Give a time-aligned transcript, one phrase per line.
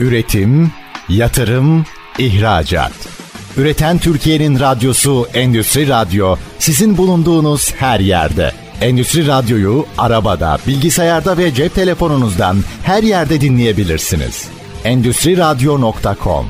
[0.00, 0.72] Üretim,
[1.08, 1.84] yatırım,
[2.18, 2.92] ihracat.
[3.56, 8.52] Üreten Türkiye'nin radyosu Endüstri Radyo sizin bulunduğunuz her yerde.
[8.80, 14.48] Endüstri Radyo'yu arabada, bilgisayarda ve cep telefonunuzdan her yerde dinleyebilirsiniz.
[14.84, 16.46] Endüstri Radyo.com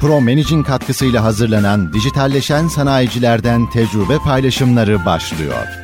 [0.00, 5.83] Pro Managing katkısıyla hazırlanan dijitalleşen sanayicilerden tecrübe paylaşımları başlıyor.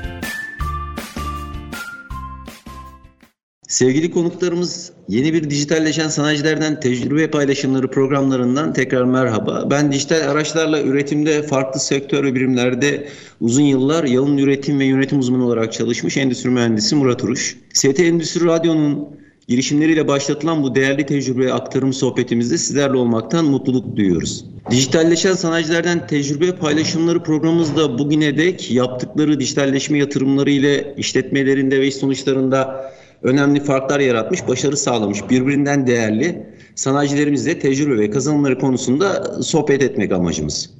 [3.81, 9.69] Sevgili konuklarımız yeni bir dijitalleşen sanayicilerden tecrübe paylaşımları programlarından tekrar merhaba.
[9.71, 13.09] Ben dijital araçlarla üretimde farklı sektör ve birimlerde
[13.41, 17.57] uzun yıllar yalın üretim ve yönetim uzmanı olarak çalışmış endüstri mühendisi Murat Uruş.
[17.73, 19.09] ST Endüstri Radyo'nun
[19.49, 24.45] girişimleriyle başlatılan bu değerli tecrübe aktarım sohbetimizde sizlerle olmaktan mutluluk duyuyoruz.
[24.71, 32.91] Dijitalleşen sanayicilerden tecrübe paylaşımları programımızda bugüne dek yaptıkları dijitalleşme yatırımları ile işletmelerinde ve iş sonuçlarında
[33.23, 40.71] önemli farklar yaratmış, başarı sağlamış, birbirinden değerli sanayicilerimizle tecrübe ve kazanımları konusunda sohbet etmek amacımız.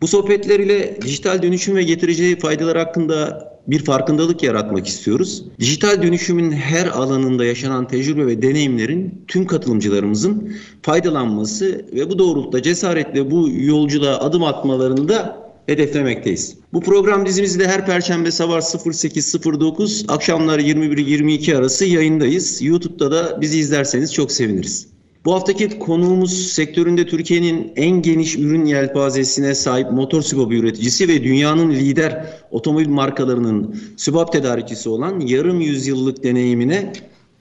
[0.00, 5.44] Bu sohbetler ile dijital dönüşüm ve getireceği faydalar hakkında bir farkındalık yaratmak istiyoruz.
[5.60, 13.30] Dijital dönüşümün her alanında yaşanan tecrübe ve deneyimlerin tüm katılımcılarımızın faydalanması ve bu doğrultuda cesaretle
[13.30, 16.56] bu yolculuğa adım atmalarını da hedeflemekteyiz.
[16.72, 22.62] Bu program dizimizde her perşembe sabah 08.09 akşamlar 21-22 arası yayındayız.
[22.62, 24.92] YouTube'da da bizi izlerseniz çok seviniriz.
[25.24, 31.70] Bu haftaki konuğumuz sektöründe Türkiye'nin en geniş ürün yelpazesine sahip motor sübabı üreticisi ve dünyanın
[31.70, 36.92] lider otomobil markalarının sübap tedarikçisi olan yarım yüzyıllık deneyimine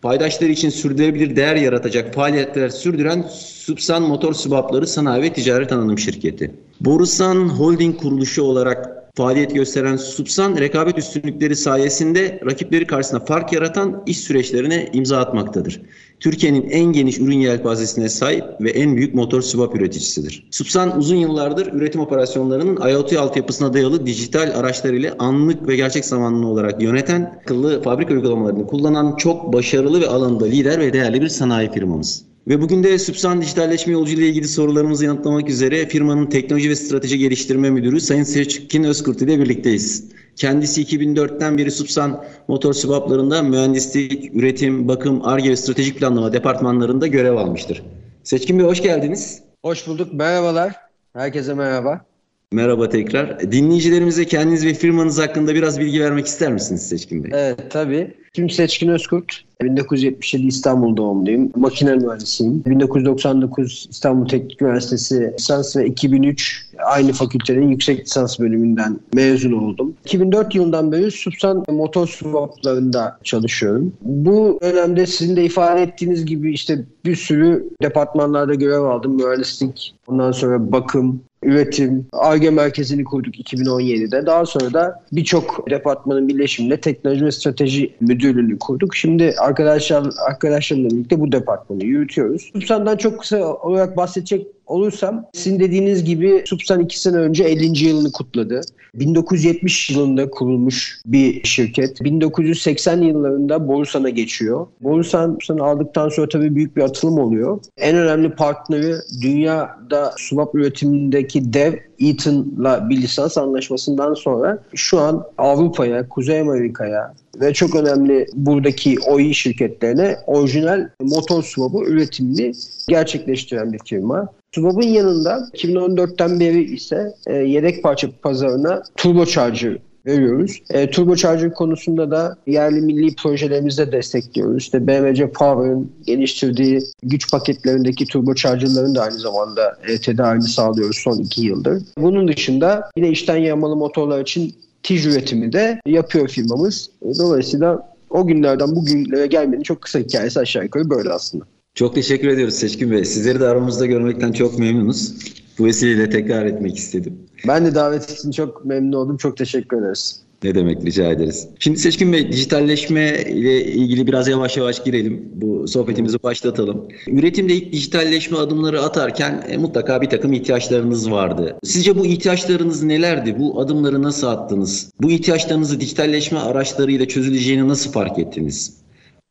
[0.02, 6.52] paydaşları için sürdürülebilir değer yaratacak faaliyetler sürdüren Subsan Motor Sübapları Sanayi ve Ticaret Anonim Şirketi.
[6.81, 14.18] Borusan Holding kuruluşu olarak faaliyet gösteren Subsan, rekabet üstünlükleri sayesinde rakipleri karşısında fark yaratan iş
[14.18, 15.81] süreçlerine imza atmaktadır.
[16.20, 20.48] Türkiye'nin en geniş ürün yelpazesine sahip ve en büyük motor sübap üreticisidir.
[20.52, 26.47] Subsan uzun yıllardır üretim operasyonlarının IoT altyapısına dayalı dijital araçlar ile anlık ve gerçek zamanlı
[26.47, 31.72] olarak yöneten akıllı fabrika uygulamalarını kullanan çok başarılı ve alanda lider ve değerli bir sanayi
[31.72, 32.31] firmamız.
[32.51, 37.17] Ve bugün de Sübsan dijitalleşme yolculuğu ile ilgili sorularımızı yanıtlamak üzere firmanın teknoloji ve strateji
[37.17, 40.12] geliştirme müdürü Sayın Seçkin Özkurt ile birlikteyiz.
[40.35, 47.35] Kendisi 2004'ten beri Subsan motor sübaplarında mühendislik, üretim, bakım, ARGE ve stratejik planlama departmanlarında görev
[47.35, 47.84] almıştır.
[48.23, 49.41] Seçkin Bey hoş geldiniz.
[49.63, 50.13] Hoş bulduk.
[50.13, 50.75] Merhabalar.
[51.13, 52.06] Herkese merhaba.
[52.53, 53.51] Merhaba tekrar.
[53.51, 57.31] Dinleyicilerimize kendiniz ve firmanız hakkında biraz bilgi vermek ister misiniz Seçkin Bey?
[57.34, 58.13] Evet tabii.
[58.34, 59.44] Kim Seçkin Özkurt.
[59.62, 61.51] 1977 İstanbul doğumluyum.
[61.56, 62.63] Makine mühendisiyim.
[62.66, 69.94] 1999 İstanbul Teknik Üniversitesi lisans ve 2003 aynı fakültenin yüksek lisans bölümünden mezun oldum.
[70.06, 73.94] 2004 yılından beri Subsan motor swaplarında çalışıyorum.
[74.01, 79.16] Bu dönemde sizin de ifade ettiğiniz gibi işte bir sürü departmanlarda görev aldım.
[79.16, 84.25] Mühendislik, ondan sonra bakım, üretim, ARGE merkezini kurduk 2017'de.
[84.25, 88.96] Daha sonra da birçok departmanın birleşimiyle teknoloji ve strateji müdürlüğünü kurduk.
[88.96, 92.50] Şimdi arkadaşlar arkadaşlarımla birlikte bu departmanı yürütüyoruz.
[92.53, 97.86] Subsan'dan çok kısa olarak bahsedecek olursam sizin dediğiniz gibi Subsan 2 sene önce 50.
[97.86, 98.62] yılını kutladı.
[98.94, 102.04] 1970 yılında kurulmuş bir şirket.
[102.04, 104.68] 1980 yıllarında Borusan'a geçiyor.
[104.82, 107.59] Borusan aldıktan sonra tabii büyük bir atılım oluyor.
[107.78, 116.09] En önemli partneri dünyada subap üretimindeki dev Eaton'la bir lisans anlaşmasından sonra şu an Avrupa'ya,
[116.09, 122.52] Kuzey Amerika'ya ve çok önemli buradaki OI şirketlerine orijinal motor swap'ı üretimini
[122.88, 124.28] gerçekleştiren bir firma.
[124.56, 130.62] Subab'ın yanında 2014'ten beri ise e, yedek parça pazarına turbocharger veriyoruz.
[130.69, 134.57] E, turbocharger konusunda da yerli milli projelerimizde destekliyoruz.
[134.57, 141.41] İşte BMC Power'ın geliştirdiği güç paketlerindeki turbocharger'ların da aynı zamanda e, tedarini sağlıyoruz son iki
[141.41, 141.84] yıldır.
[141.97, 146.90] Bunun dışında yine içten yanmalı motorlar için tij üretimi de yapıyor firmamız.
[147.19, 151.46] Dolayısıyla o günlerden bugünlere gelmenin çok kısa hikayesi aşağı yukarı böyle aslında.
[151.76, 153.06] Çok teşekkür ediyoruz Seçkin Bey.
[153.06, 155.14] Sizleri de aramızda görmekten çok memnunuz.
[155.59, 157.20] Bu vesileyle tekrar etmek istedim.
[157.47, 159.18] Ben de davet için çok memnun oldum.
[159.18, 160.22] Çok teşekkür ederiz.
[160.44, 161.47] Ne demek rica ederiz.
[161.59, 165.29] Şimdi Seçkin Bey dijitalleşme ile ilgili biraz yavaş yavaş girelim.
[165.34, 166.88] Bu sohbetimizi başlatalım.
[167.08, 171.58] Üretimde ilk dijitalleşme adımları atarken e, mutlaka bir takım ihtiyaçlarınız vardı.
[171.64, 173.35] Sizce bu ihtiyaçlarınız nelerdi?
[173.40, 174.91] Bu adımları nasıl attınız?
[175.02, 178.80] Bu ihtiyaçlarınızı dijitalleşme araçlarıyla çözüleceğini nasıl fark ettiniz?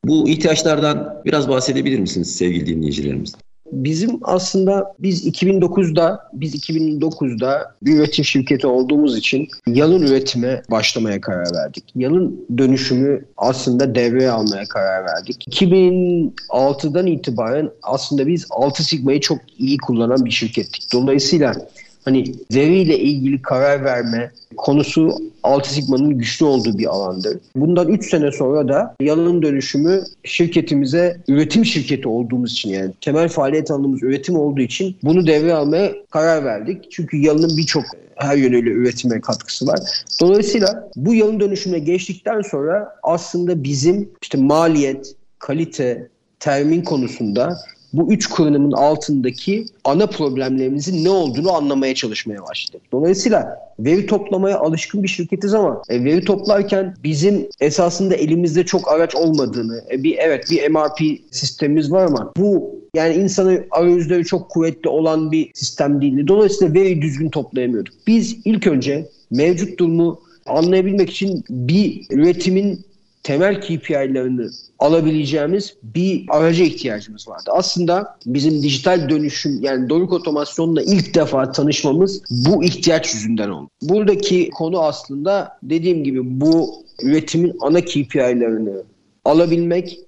[0.04, 3.34] Bu ihtiyaçlardan biraz bahsedebilir misiniz sevgili dinleyicilerimiz?
[3.72, 11.54] Bizim aslında biz 2009'da biz 2009'da bir üretim şirketi olduğumuz için yalın üretime başlamaya karar
[11.54, 11.84] verdik.
[11.96, 15.48] Yalın dönüşümü aslında devreye almaya karar verdik.
[15.48, 20.92] 2006'dan itibaren aslında biz 6 Sigma'yı çok iyi kullanan bir şirkettik.
[20.92, 21.54] Dolayısıyla
[22.04, 27.38] hani veriyle ilgili karar verme konusu Altı Sigma'nın güçlü olduğu bir alandır.
[27.56, 33.70] Bundan 3 sene sonra da yalın dönüşümü şirketimize üretim şirketi olduğumuz için yani temel faaliyet
[33.70, 36.90] alanımız üretim olduğu için bunu devre almaya karar verdik.
[36.90, 37.84] Çünkü yalının birçok
[38.16, 39.78] her yönüyle üretime katkısı var.
[40.20, 46.08] Dolayısıyla bu yalın dönüşüme geçtikten sonra aslında bizim işte maliyet, kalite,
[46.40, 47.56] termin konusunda
[47.92, 52.82] bu üç kırınımın altındaki ana problemlerimizin ne olduğunu anlamaya çalışmaya başladık.
[52.92, 59.14] Dolayısıyla veri toplamaya alışkın bir şirketiz ama e, veri toplarken bizim esasında elimizde çok araç
[59.14, 64.88] olmadığını, e, bir evet bir MRP sistemimiz var ama bu yani insanı arayüzleri çok kuvvetli
[64.88, 66.28] olan bir sistem değildi.
[66.28, 67.94] Dolayısıyla veri düzgün toplayamıyorduk.
[68.06, 72.84] Biz ilk önce mevcut durumu anlayabilmek için bir üretimin
[73.22, 74.46] temel KPI'lerini
[74.78, 77.50] alabileceğimiz bir araca ihtiyacımız vardı.
[77.52, 83.70] Aslında bizim dijital dönüşüm yani Doruk Otomasyon'la ilk defa tanışmamız bu ihtiyaç yüzünden oldu.
[83.82, 88.76] Buradaki konu aslında dediğim gibi bu üretimin ana KPI'lerini
[89.24, 89.98] alabilmek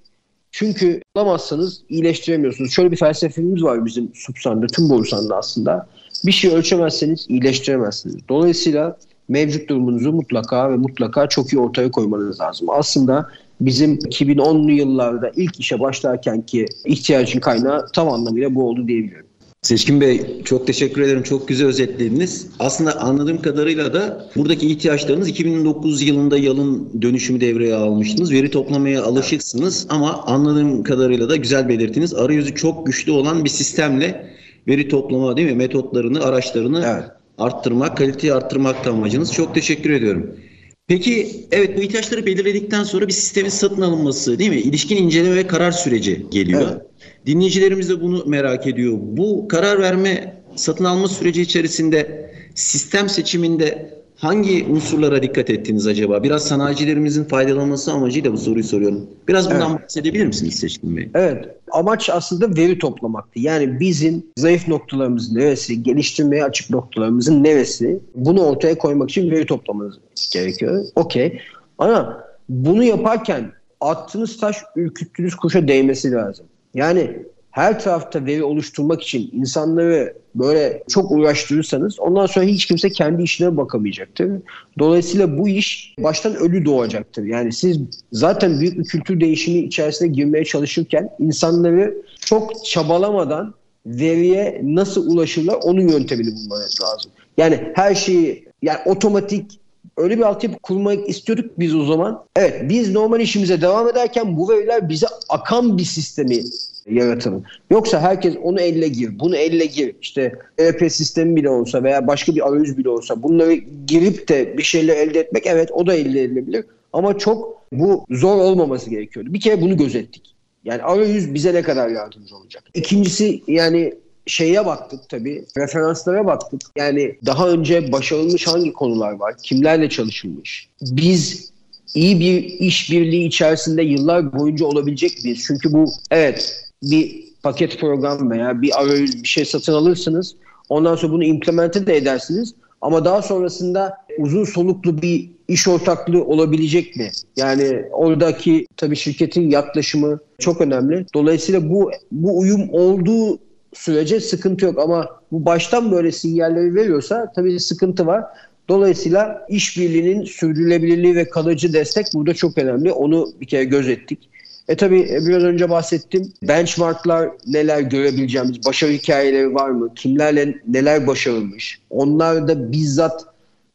[0.51, 2.71] çünkü alamazsanız iyileştiremiyorsunuz.
[2.71, 5.87] Şöyle bir felsefemiz var bizim Subsan'da, tüm Borusan'da aslında.
[6.25, 8.15] Bir şey ölçemezseniz iyileştiremezsiniz.
[8.29, 8.97] Dolayısıyla
[9.33, 12.69] mevcut durumunuzu mutlaka ve mutlaka çok iyi ortaya koymanız lazım.
[12.69, 13.27] Aslında
[13.61, 19.25] bizim 2010'lu yıllarda ilk işe başlarken ki ihtiyacın kaynağı tam anlamıyla bu oldu diyebilirim.
[19.61, 21.23] Seçkin Bey çok teşekkür ederim.
[21.23, 22.47] Çok güzel özetlediniz.
[22.59, 28.31] Aslında anladığım kadarıyla da buradaki ihtiyaçlarınız 2009 yılında yalın dönüşümü devreye almıştınız.
[28.31, 32.13] Veri toplamaya alışıksınız ama anladığım kadarıyla da güzel belirttiniz.
[32.13, 34.25] Arayüzü çok güçlü olan bir sistemle
[34.67, 35.55] veri toplama değil mi?
[35.55, 39.33] Metotlarını, araçlarını evet arttırmak, kaliteyi arttırmak da amacınız.
[39.33, 40.39] Çok teşekkür ediyorum.
[40.87, 44.55] Peki evet bu ihtiyaçları belirledikten sonra bir sistemin satın alınması değil mi?
[44.55, 46.67] İlişkin inceleme ve karar süreci geliyor.
[46.71, 46.81] Evet.
[47.25, 48.93] Dinleyicilerimiz de bunu merak ediyor.
[49.01, 56.23] Bu karar verme satın alma süreci içerisinde sistem seçiminde hangi unsurlara dikkat ettiniz acaba?
[56.23, 59.07] Biraz sanayicilerimizin faydalanması amacıyla bu soruyu soruyorum.
[59.27, 59.83] Biraz bundan evet.
[59.83, 61.09] bahsedebilir misiniz Seçkin Bey?
[61.15, 61.45] Evet.
[61.71, 63.39] Amaç aslında veri toplamaktı.
[63.39, 69.99] Yani bizim zayıf noktalarımız neresi, geliştirmeye açık noktalarımızın neresi bunu ortaya koymak için veri toplamanız
[70.33, 70.85] gerekiyor.
[70.95, 71.39] Okey.
[71.77, 76.45] Ama bunu yaparken attığınız taş ürküttüğünüz kuşa değmesi lazım.
[76.73, 77.23] Yani
[77.53, 83.57] her tarafta veri oluşturmak için insanları böyle çok uğraştırırsanız ondan sonra hiç kimse kendi işine
[83.57, 84.31] bakamayacaktır.
[84.79, 87.23] Dolayısıyla bu iş baştan ölü doğacaktır.
[87.23, 87.77] Yani siz
[88.11, 93.53] zaten büyük bir kültür değişimi içerisine girmeye çalışırken insanları çok çabalamadan
[93.85, 97.11] veriye nasıl ulaşırlar onun yöntemini bulmanız lazım.
[97.37, 99.59] Yani her şeyi yani otomatik
[99.97, 102.23] öyle bir altyapı kurmak istiyorduk biz o zaman.
[102.35, 106.43] Evet biz normal işimize devam ederken bu veriler bize akan bir sistemi
[106.89, 107.43] yaratımı.
[107.71, 109.95] Yoksa herkes onu elle gir, bunu elle gir.
[110.01, 113.53] İşte ERP sistemi bile olsa veya başka bir arayüz bile olsa bunları
[113.87, 116.65] girip de bir şeyler elde etmek evet o da elde edilebilir.
[116.93, 119.33] Ama çok bu zor olmaması gerekiyordu.
[119.33, 120.35] Bir kere bunu gözettik.
[120.63, 122.63] Yani arayüz bize ne kadar yardımcı olacak.
[122.73, 123.93] İkincisi yani
[124.25, 126.61] şeye baktık tabii, referanslara baktık.
[126.75, 130.69] Yani daha önce başarılmış hangi konular var, kimlerle çalışılmış.
[130.81, 131.51] Biz
[131.95, 135.43] iyi bir işbirliği içerisinde yıllar boyunca olabilecek miyiz?
[135.47, 140.35] Çünkü bu evet bir paket program veya bir arayüz bir şey satın alırsınız.
[140.69, 142.53] Ondan sonra bunu implemente de edersiniz.
[142.81, 147.11] Ama daha sonrasında uzun soluklu bir iş ortaklığı olabilecek mi?
[147.37, 151.05] Yani oradaki tabii şirketin yaklaşımı çok önemli.
[151.13, 153.39] Dolayısıyla bu bu uyum olduğu
[153.73, 158.23] sürece sıkıntı yok ama bu baştan böyle sinyalleri veriyorsa tabii sıkıntı var.
[158.69, 162.91] Dolayısıyla işbirliğinin sürdürülebilirliği ve kalıcı destek burada çok önemli.
[162.91, 164.19] Onu bir kere gözettik.
[164.67, 166.33] E tabi e, biraz önce bahsettim.
[166.43, 169.93] Benchmarklar neler görebileceğimiz, başarı hikayeleri var mı?
[169.95, 171.79] Kimlerle neler başarılmış?
[171.89, 173.25] Onlar da bizzat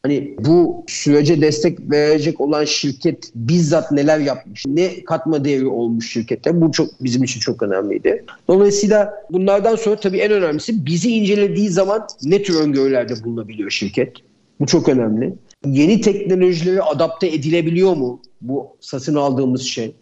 [0.02, 4.66] hani bu sürece destek verecek olan şirket bizzat neler yapmış?
[4.66, 6.60] Ne katma değeri olmuş şirkette?
[6.60, 8.24] Bu çok bizim için çok önemliydi.
[8.48, 14.16] Dolayısıyla bunlardan sonra tabii en önemlisi bizi incelediği zaman ne tür öngörülerde bulunabiliyor şirket?
[14.60, 15.34] Bu çok önemli.
[15.66, 19.94] Yeni teknolojilere adapte edilebiliyor mu bu satın aldığımız şey?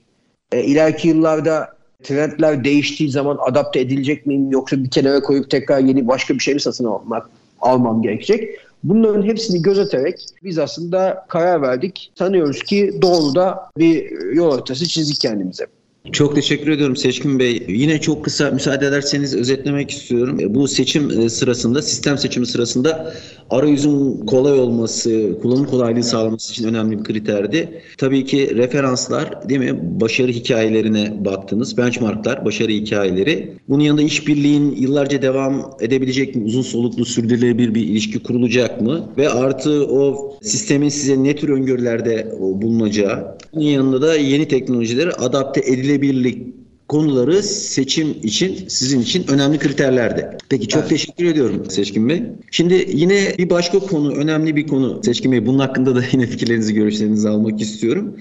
[0.52, 6.08] E, ileriki yıllarda trendler değiştiği zaman adapte edilecek miyim yoksa bir kenara koyup tekrar yeni
[6.08, 8.58] başka bir şey mi satın almak almam gerekecek?
[8.84, 12.12] Bunların hepsini gözeterek biz aslında karar verdik.
[12.14, 15.66] Sanıyoruz ki doğru da bir yol haritası çizdik kendimize.
[16.12, 17.62] Çok teşekkür ediyorum Seçkin Bey.
[17.68, 20.38] Yine çok kısa müsaade ederseniz özetlemek istiyorum.
[20.48, 23.12] Bu seçim e, sırasında, sistem seçimi sırasında
[23.50, 27.82] arayüzün kolay olması, kullanım kolaylığı sağlaması için önemli bir kriterdi.
[27.98, 30.00] Tabii ki referanslar, değil mi?
[30.00, 31.78] Başarı hikayelerine baktınız.
[31.78, 33.52] Benchmarklar, başarı hikayeleri.
[33.68, 36.44] Bunun yanında işbirliğin yıllarca devam edebilecek mi?
[36.44, 39.08] Uzun soluklu sürdürülebilir bir ilişki kurulacak mı?
[39.16, 43.36] Ve artı o sistemin size ne tür öngörülerde bulunacağı.
[43.54, 45.60] Bunun yanında da yeni teknolojileri adapte
[45.96, 46.56] edilebilirlik
[46.88, 50.28] konuları seçim için sizin için önemli kriterlerdi.
[50.48, 50.90] Peki çok evet.
[50.90, 52.22] teşekkür ediyorum Seçkin Bey.
[52.50, 55.46] Şimdi yine bir başka konu, önemli bir konu Seçkin Bey.
[55.46, 58.16] Bunun hakkında da yine fikirlerinizi, görüşlerinizi almak istiyorum.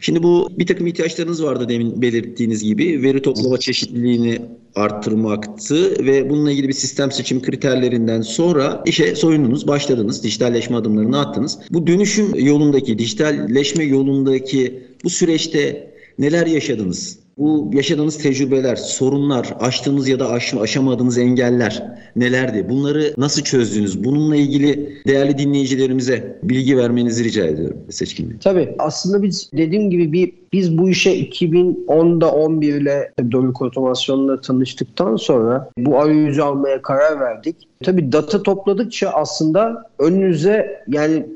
[0.00, 3.02] Şimdi bu bir takım ihtiyaçlarınız vardı demin belirttiğiniz gibi.
[3.02, 4.38] Veri toplama çeşitliliğini
[4.74, 11.58] arttırmaktı ve bununla ilgili bir sistem seçim kriterlerinden sonra işe soyundunuz, başladınız, dijitalleşme adımlarını attınız.
[11.70, 17.18] Bu dönüşüm yolundaki, dijitalleşme yolundaki bu süreçte neler yaşadınız?
[17.38, 21.82] Bu yaşadığınız tecrübeler, sorunlar, aştığınız ya da aş, aşamadığınız engeller
[22.16, 22.68] nelerdi?
[22.68, 24.04] Bunları nasıl çözdünüz?
[24.04, 28.36] Bununla ilgili değerli dinleyicilerimize bilgi vermenizi rica ediyorum Seçkin Bey.
[28.38, 35.16] Tabii aslında biz dediğim gibi bir biz bu işe 2010'da 11 ile Doluk Otomasyon'la tanıştıktan
[35.16, 37.56] sonra bu arayüzü almaya karar verdik.
[37.84, 41.26] Tabii data topladıkça aslında önünüze yani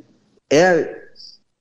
[0.51, 0.89] eğer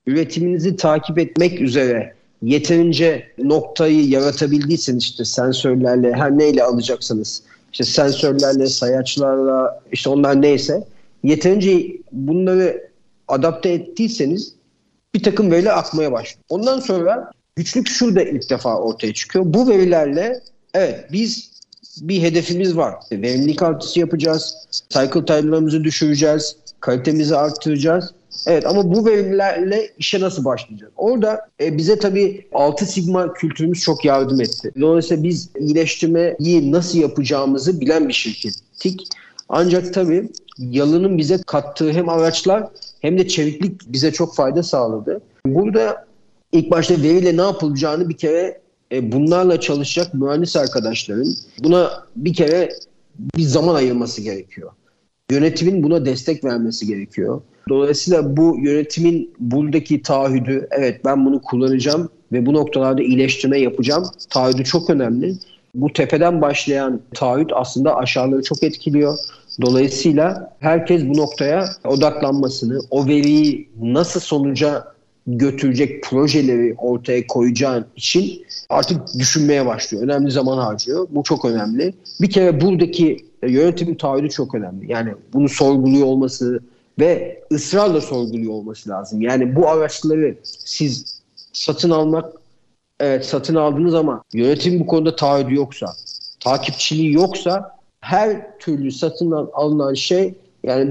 [0.06, 9.80] üretiminizi takip etmek üzere yeterince noktayı yaratabildiyseniz işte sensörlerle her neyle alacaksınız işte sensörlerle, sayaçlarla
[9.92, 10.84] işte onlar neyse
[11.24, 12.90] yeterince bunları
[13.28, 14.54] adapte ettiyseniz
[15.14, 16.44] bir takım veriler akmaya başlıyor.
[16.48, 19.44] Ondan sonra güçlük şurada ilk defa ortaya çıkıyor.
[19.48, 20.40] Bu verilerle
[20.74, 21.52] evet biz
[22.00, 22.94] bir hedefimiz var.
[23.12, 24.54] Verimlilik artışı yapacağız.
[24.88, 26.56] Cycle time'larımızı düşüreceğiz.
[26.80, 28.10] Kalitemizi arttıracağız.
[28.46, 30.92] Evet ama bu verilerle işe nasıl başlayacağız?
[30.96, 34.72] Orada e, bize tabii 6 sigma kültürümüz çok yardım etti.
[34.80, 39.08] Dolayısıyla biz iyileştirmeyi nasıl yapacağımızı bilen bir şirkettik.
[39.48, 42.68] Ancak tabii yalının bize kattığı hem araçlar
[43.00, 45.20] hem de çeviklik bize çok fayda sağladı.
[45.46, 46.06] Burada
[46.52, 48.60] ilk başta veriyle ne yapılacağını bir kere
[48.92, 51.34] e, bunlarla çalışacak mühendis arkadaşların
[51.64, 52.72] buna bir kere
[53.36, 54.70] bir zaman ayırması gerekiyor.
[55.30, 57.42] Yönetimin buna destek vermesi gerekiyor.
[57.68, 64.04] Dolayısıyla bu yönetimin buradaki taahhüdü evet ben bunu kullanacağım ve bu noktalarda iyileştirme yapacağım.
[64.30, 65.34] Taahhüdü çok önemli.
[65.74, 69.18] Bu tepeden başlayan taahhüt aslında aşağıları çok etkiliyor.
[69.62, 74.92] Dolayısıyla herkes bu noktaya odaklanmasını, o veriyi nasıl sonuca
[75.26, 80.04] götürecek projeleri ortaya koyacağın için artık düşünmeye başlıyor.
[80.04, 81.06] Önemli zaman harcıyor.
[81.10, 81.94] Bu çok önemli.
[82.20, 84.92] Bir kere buradaki yönetimin taahhüdü çok önemli.
[84.92, 86.60] Yani bunu sorguluyor olması,
[86.98, 89.20] ve ısrarla sorguluyor olması lazım.
[89.20, 91.22] Yani bu araçları siz
[91.52, 92.32] satın almak
[93.00, 95.86] evet satın aldınız ama yönetim bu konuda taahhüdü yoksa,
[96.40, 100.34] takipçiliği yoksa her türlü satın alınan şey
[100.64, 100.90] yani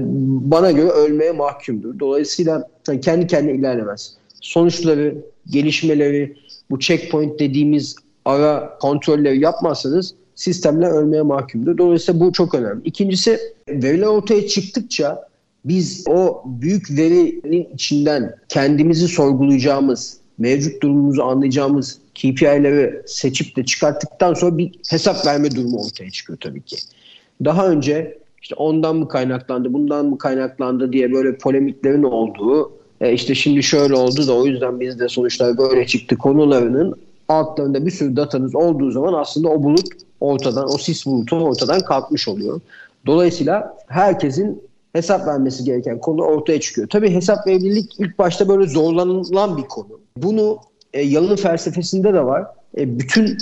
[0.50, 1.98] bana göre ölmeye mahkumdur.
[1.98, 2.68] Dolayısıyla
[3.02, 4.14] kendi kendine ilerlemez.
[4.40, 5.16] Sonuçları,
[5.50, 6.36] gelişmeleri,
[6.70, 11.78] bu checkpoint dediğimiz ara kontrolleri yapmazsanız sistemler ölmeye mahkumdur.
[11.78, 12.80] Dolayısıyla bu çok önemli.
[12.84, 15.28] İkincisi veriler ortaya çıktıkça
[15.64, 24.58] biz o büyük verinin içinden kendimizi sorgulayacağımız, mevcut durumumuzu anlayacağımız KPI'leri seçip de çıkarttıktan sonra
[24.58, 26.76] bir hesap verme durumu ortaya çıkıyor tabii ki.
[27.44, 33.34] Daha önce işte ondan mı kaynaklandı, bundan mı kaynaklandı diye böyle polemiklerin olduğu, e işte
[33.34, 36.94] şimdi şöyle oldu da o yüzden bizde sonuçlar böyle çıktı konularının
[37.28, 39.86] altlarında bir sürü datanız olduğu zaman aslında o bulut
[40.20, 42.60] ortadan, o sis bulutu ortadan kalkmış oluyor.
[43.06, 44.62] Dolayısıyla herkesin
[44.92, 46.88] hesap vermesi gereken konu ortaya çıkıyor.
[46.88, 50.00] Tabii hesap verebilirlik ilk başta böyle zorlanılan bir konu.
[50.16, 50.58] Bunu
[50.92, 52.46] e, yalın felsefesinde de var.
[52.76, 53.38] E, bütün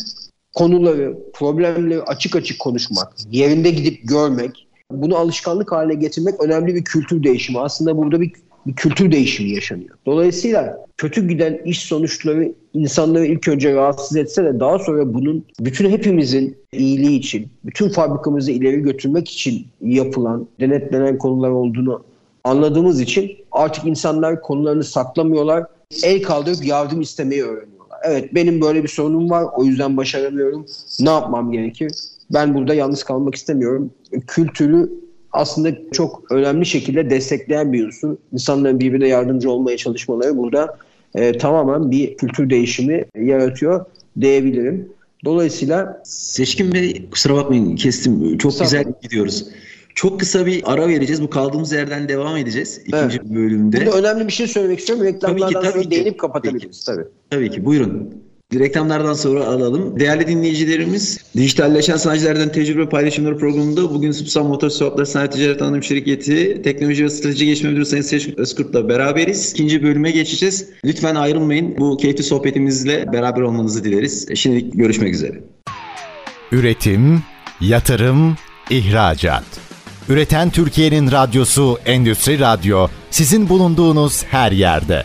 [0.55, 7.23] konuları, problemleri açık açık konuşmak, yerinde gidip görmek, bunu alışkanlık haline getirmek önemli bir kültür
[7.23, 7.61] değişimi.
[7.61, 8.33] Aslında burada bir
[8.67, 9.97] bir kültür değişimi yaşanıyor.
[10.07, 15.91] Dolayısıyla kötü giden iş sonuçları insanları ilk önce rahatsız etse de daha sonra bunun bütün
[15.91, 22.03] hepimizin iyiliği için, bütün fabrikamızı ileri götürmek için yapılan, denetlenen konular olduğunu
[22.45, 25.67] anladığımız için artık insanlar konularını saklamıyorlar.
[26.05, 27.99] El kaldırıp yardım istemeyi öğreniyorlar.
[28.05, 30.67] Evet benim böyle bir sorunum var o yüzden başaramıyorum.
[31.01, 31.93] Ne yapmam gerekir?
[32.35, 33.91] Ben burada yalnız kalmak istemiyorum.
[34.27, 34.91] Kültürü
[35.33, 38.17] aslında çok önemli şekilde destekleyen bir unsur.
[38.33, 40.79] İnsanların birbirine yardımcı olmaya çalışmaları burada
[41.15, 43.85] e, tamamen bir kültür değişimi yaratıyor
[44.21, 44.89] diyebilirim.
[45.25, 46.03] Dolayısıyla...
[46.05, 48.39] Seçkin Bey kusura bakmayın kestim.
[48.39, 49.47] Çok Sağ güzel gidiyoruz.
[49.95, 51.23] Çok kısa bir ara vereceğiz.
[51.23, 53.25] Bu kaldığımız yerden devam edeceğiz ikinci evet.
[53.25, 53.77] bölümde.
[53.77, 55.05] Burada önemli bir şey söylemek istiyorum.
[55.05, 55.91] Reklamlardan tabii ki, tabii sonra ki.
[55.91, 56.85] değinip kapatabiliriz.
[56.85, 57.05] Tabii.
[57.31, 57.65] tabii ki.
[57.65, 58.15] Buyurun.
[58.55, 60.01] Reklamlardan sonra alalım.
[60.01, 66.63] Değerli dinleyicilerimiz, dijitalleşen sanayicilerden tecrübe paylaşımları programında bugün Süpsan Motor Swapları Sanayi Ticaret Anonim Şirketi
[66.63, 69.53] Teknoloji ve Strateji Gelişme Müdürü Sayın Seçkin Özkurt'la beraberiz.
[69.53, 70.69] İkinci bölüme geçeceğiz.
[70.85, 71.79] Lütfen ayrılmayın.
[71.79, 74.29] Bu keyifli sohbetimizle beraber olmanızı dileriz.
[74.35, 75.41] Şimdilik görüşmek üzere.
[76.53, 77.23] Üretim,
[77.61, 78.37] yatırım,
[78.71, 79.45] ihracat.
[80.09, 85.05] Üreten Türkiye'nin radyosu Endüstri Radyo sizin bulunduğunuz her yerde.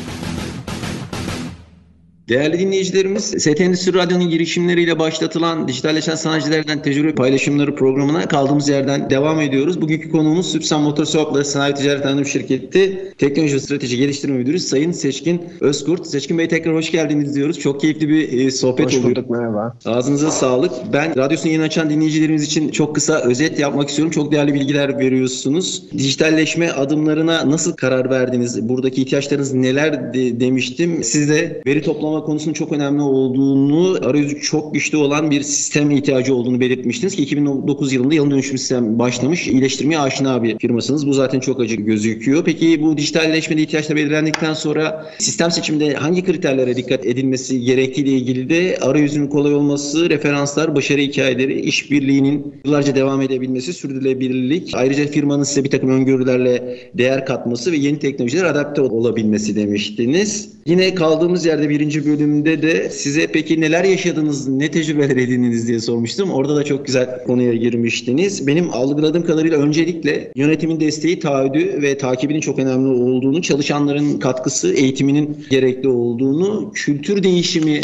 [2.31, 9.41] Değerli dinleyicilerimiz, ST Endüstri Radyo'nun girişimleriyle başlatılan Dijitalleşen Sanayicilerden Tecrübe Paylaşımları programına kaldığımız yerden devam
[9.41, 9.81] ediyoruz.
[9.81, 14.91] Bugünkü konuğumuz Süpsan Motor Swapları Sanayi Ticaret Anonim Şirketi Teknoloji ve Strateji Geliştirme Müdürü Sayın
[14.91, 16.07] Seçkin Özkurt.
[16.07, 17.59] Seçkin Bey tekrar hoş geldiniz diyoruz.
[17.59, 19.15] Çok keyifli bir e, sohbet hoş oluyor.
[19.15, 19.77] bulduk, merhaba.
[19.85, 20.71] Ağzınıza sağlık.
[20.93, 24.11] Ben radyosunu yeni açan dinleyicilerimiz için çok kısa özet yapmak istiyorum.
[24.11, 25.83] Çok değerli bilgiler veriyorsunuz.
[25.97, 28.69] Dijitalleşme adımlarına nasıl karar verdiniz?
[28.69, 31.03] Buradaki ihtiyaçlarınız neler de, demiştim.
[31.03, 36.35] Siz de veri toplama konusunun çok önemli olduğunu, arayüzü çok güçlü olan bir sistem ihtiyacı
[36.35, 39.47] olduğunu belirtmiştiniz ki 2009 yılında yalın dönüşüm sistem başlamış.
[39.47, 41.07] İyileştirmeye aşina bir firmasınız.
[41.07, 42.43] Bu zaten çok acı gözüküyor.
[42.45, 48.49] Peki bu dijitalleşmede ihtiyaçlar belirlendikten sonra sistem seçiminde hangi kriterlere dikkat edilmesi gerektiği ile ilgili
[48.49, 55.63] de arayüzün kolay olması, referanslar, başarı hikayeleri, işbirliğinin yıllarca devam edebilmesi, sürdürülebilirlik, ayrıca firmanın size
[55.63, 60.49] bir takım öngörülerle değer katması ve yeni teknolojiler adapte olabilmesi demiştiniz.
[60.65, 66.31] Yine kaldığımız yerde birinci bölümde de size peki neler yaşadınız, ne tecrübeler edindiniz diye sormuştum.
[66.31, 68.47] Orada da çok güzel konuya girmiştiniz.
[68.47, 75.37] Benim algıladığım kadarıyla öncelikle yönetimin desteği, taahhüdü ve takibinin çok önemli olduğunu, çalışanların katkısı, eğitiminin
[75.49, 77.81] gerekli olduğunu, kültür değişimi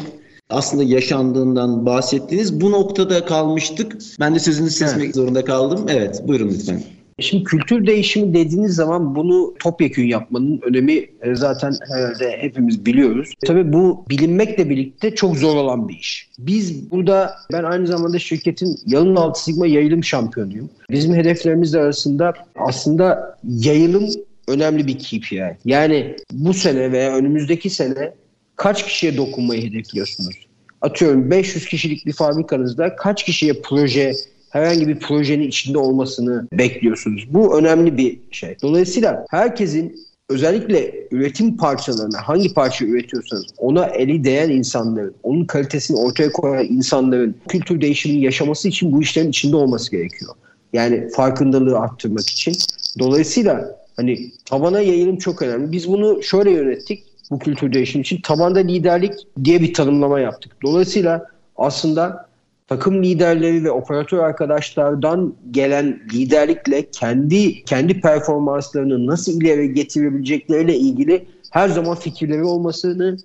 [0.49, 2.61] aslında yaşandığından bahsettiniz.
[2.61, 3.97] Bu noktada kalmıştık.
[4.19, 5.15] Ben de sözünüzü kesmek evet.
[5.15, 5.85] zorunda kaldım.
[5.89, 6.83] Evet, buyurun lütfen.
[7.19, 13.33] Şimdi kültür değişimi dediğiniz zaman bunu topyekün yapmanın önemi e, zaten herhalde hepimiz biliyoruz.
[13.45, 16.29] Tabii bu bilinmekle birlikte çok zor olan bir iş.
[16.39, 20.69] Biz burada ben aynı zamanda şirketin yalın altı sigma yayılım şampiyonuyum.
[20.89, 24.09] Bizim hedeflerimiz arasında aslında yayılım
[24.47, 25.57] önemli bir KPI.
[25.65, 28.13] Yani bu sene veya önümüzdeki sene
[28.55, 30.35] kaç kişiye dokunmayı hedefliyorsunuz?
[30.81, 34.13] Atıyorum 500 kişilik bir fabrikanızda kaç kişiye proje
[34.49, 37.27] herhangi bir projenin içinde olmasını bekliyorsunuz.
[37.29, 38.55] Bu önemli bir şey.
[38.61, 46.31] Dolayısıyla herkesin özellikle üretim parçalarına hangi parça üretiyorsanız ona eli değen insanların, onun kalitesini ortaya
[46.31, 50.33] koyan insanların kültür değişimini yaşaması için bu işlerin içinde olması gerekiyor.
[50.73, 52.53] Yani farkındalığı arttırmak için.
[52.99, 55.71] Dolayısıyla hani tabana yayılım çok önemli.
[55.71, 58.21] Biz bunu şöyle yönettik bu kültür değişimi için.
[58.21, 60.51] Tabanda liderlik diye bir tanımlama yaptık.
[60.63, 62.26] Dolayısıyla aslında
[62.67, 71.69] takım liderleri ve operatör arkadaşlardan gelen liderlikle kendi kendi performanslarını nasıl ileri getirebilecekleriyle ilgili her
[71.69, 73.17] zaman fikirleri olmasını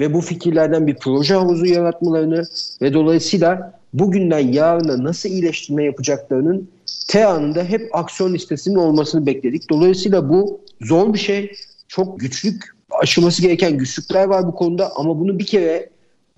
[0.00, 2.44] ve bu fikirlerden bir proje havuzu yaratmalarını
[2.82, 6.68] ve dolayısıyla bugünden yarına nasıl iyileştirme yapacaklarının
[7.08, 9.70] T anında hep aksiyon listesinin olmasını bekledik.
[9.70, 11.52] Dolayısıyla bu zor bir şey.
[11.88, 15.90] Çok güçlük aşılması gereken güçlükler var bu konuda ama bunu bir kere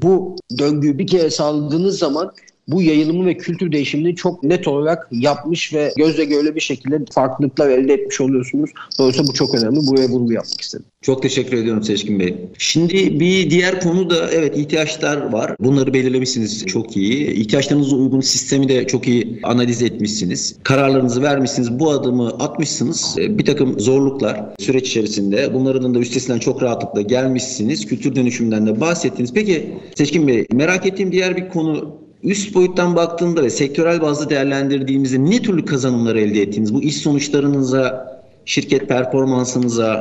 [0.03, 2.33] bu döngüyü bir kere sağladığınız zaman
[2.69, 7.71] bu yayılımı ve kültür değişimini çok net olarak yapmış ve gözle görülür bir şekilde farklılıklar
[7.71, 8.71] elde etmiş oluyorsunuz.
[8.99, 9.87] Dolayısıyla bu çok önemli.
[9.87, 10.87] Buraya vurgu yapmak istedim.
[11.03, 12.37] Çok teşekkür ediyorum Seçkin Bey.
[12.59, 15.57] Şimdi bir diğer konu da evet ihtiyaçlar var.
[15.61, 17.31] Bunları belirlemişsiniz çok iyi.
[17.31, 20.57] İhtiyaçlarınıza uygun sistemi de çok iyi analiz etmişsiniz.
[20.63, 21.79] Kararlarınızı vermişsiniz.
[21.79, 23.17] Bu adımı atmışsınız.
[23.19, 25.55] Bir takım zorluklar süreç içerisinde.
[25.55, 27.87] Bunların da üstesinden çok rahatlıkla gelmişsiniz.
[27.87, 29.33] Kültür dönüşümünden de bahsettiniz.
[29.35, 35.25] Peki Seçkin Bey merak ettiğim diğer bir konu üst boyuttan baktığında ve sektörel bazda değerlendirdiğimizde
[35.25, 36.75] ne türlü kazanımlar elde ettiniz?
[36.75, 40.01] Bu iş sonuçlarınıza, şirket performansınıza,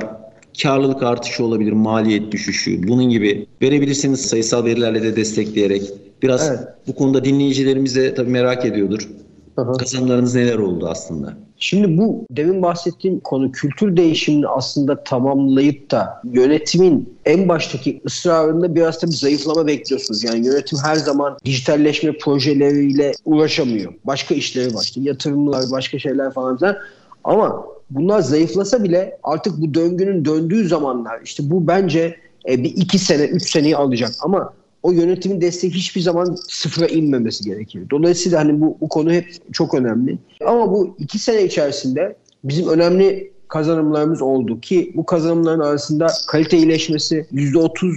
[0.64, 5.92] karlılık artışı olabilir, maliyet düşüşü, bunun gibi verebilirsiniz sayısal verilerle de destekleyerek.
[6.24, 6.60] Biraz evet.
[6.88, 9.10] bu konuda dinleyicilerimiz de tabii merak ediyordur.
[9.58, 9.74] Aha.
[9.74, 11.38] Kazanımlarınız neler oldu aslında?
[11.60, 19.02] Şimdi bu demin bahsettiğim konu kültür değişimini aslında tamamlayıp da yönetimin en baştaki ısrarında biraz
[19.02, 20.24] da bir zayıflama bekliyorsunuz.
[20.24, 23.94] Yani yönetim her zaman dijitalleşme projeleriyle uğraşamıyor.
[24.04, 24.84] Başka işleri var.
[24.84, 26.78] İşte yatırımlar, başka şeyler falan filan.
[27.24, 32.16] Ama bunlar zayıflasa bile artık bu döngünün döndüğü zamanlar işte bu bence
[32.50, 34.12] e, bir iki sene, üç seneyi alacak.
[34.20, 34.54] Ama
[34.86, 37.86] o yönetimin desteği hiçbir zaman sıfıra inmemesi gerekiyor.
[37.90, 40.18] Dolayısıyla hani bu, bu konu hep çok önemli.
[40.46, 47.26] Ama bu iki sene içerisinde bizim önemli kazanımlarımız oldu ki bu kazanımların arasında kalite iyileşmesi
[47.34, 47.96] %30,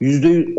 [0.00, 0.56] %30,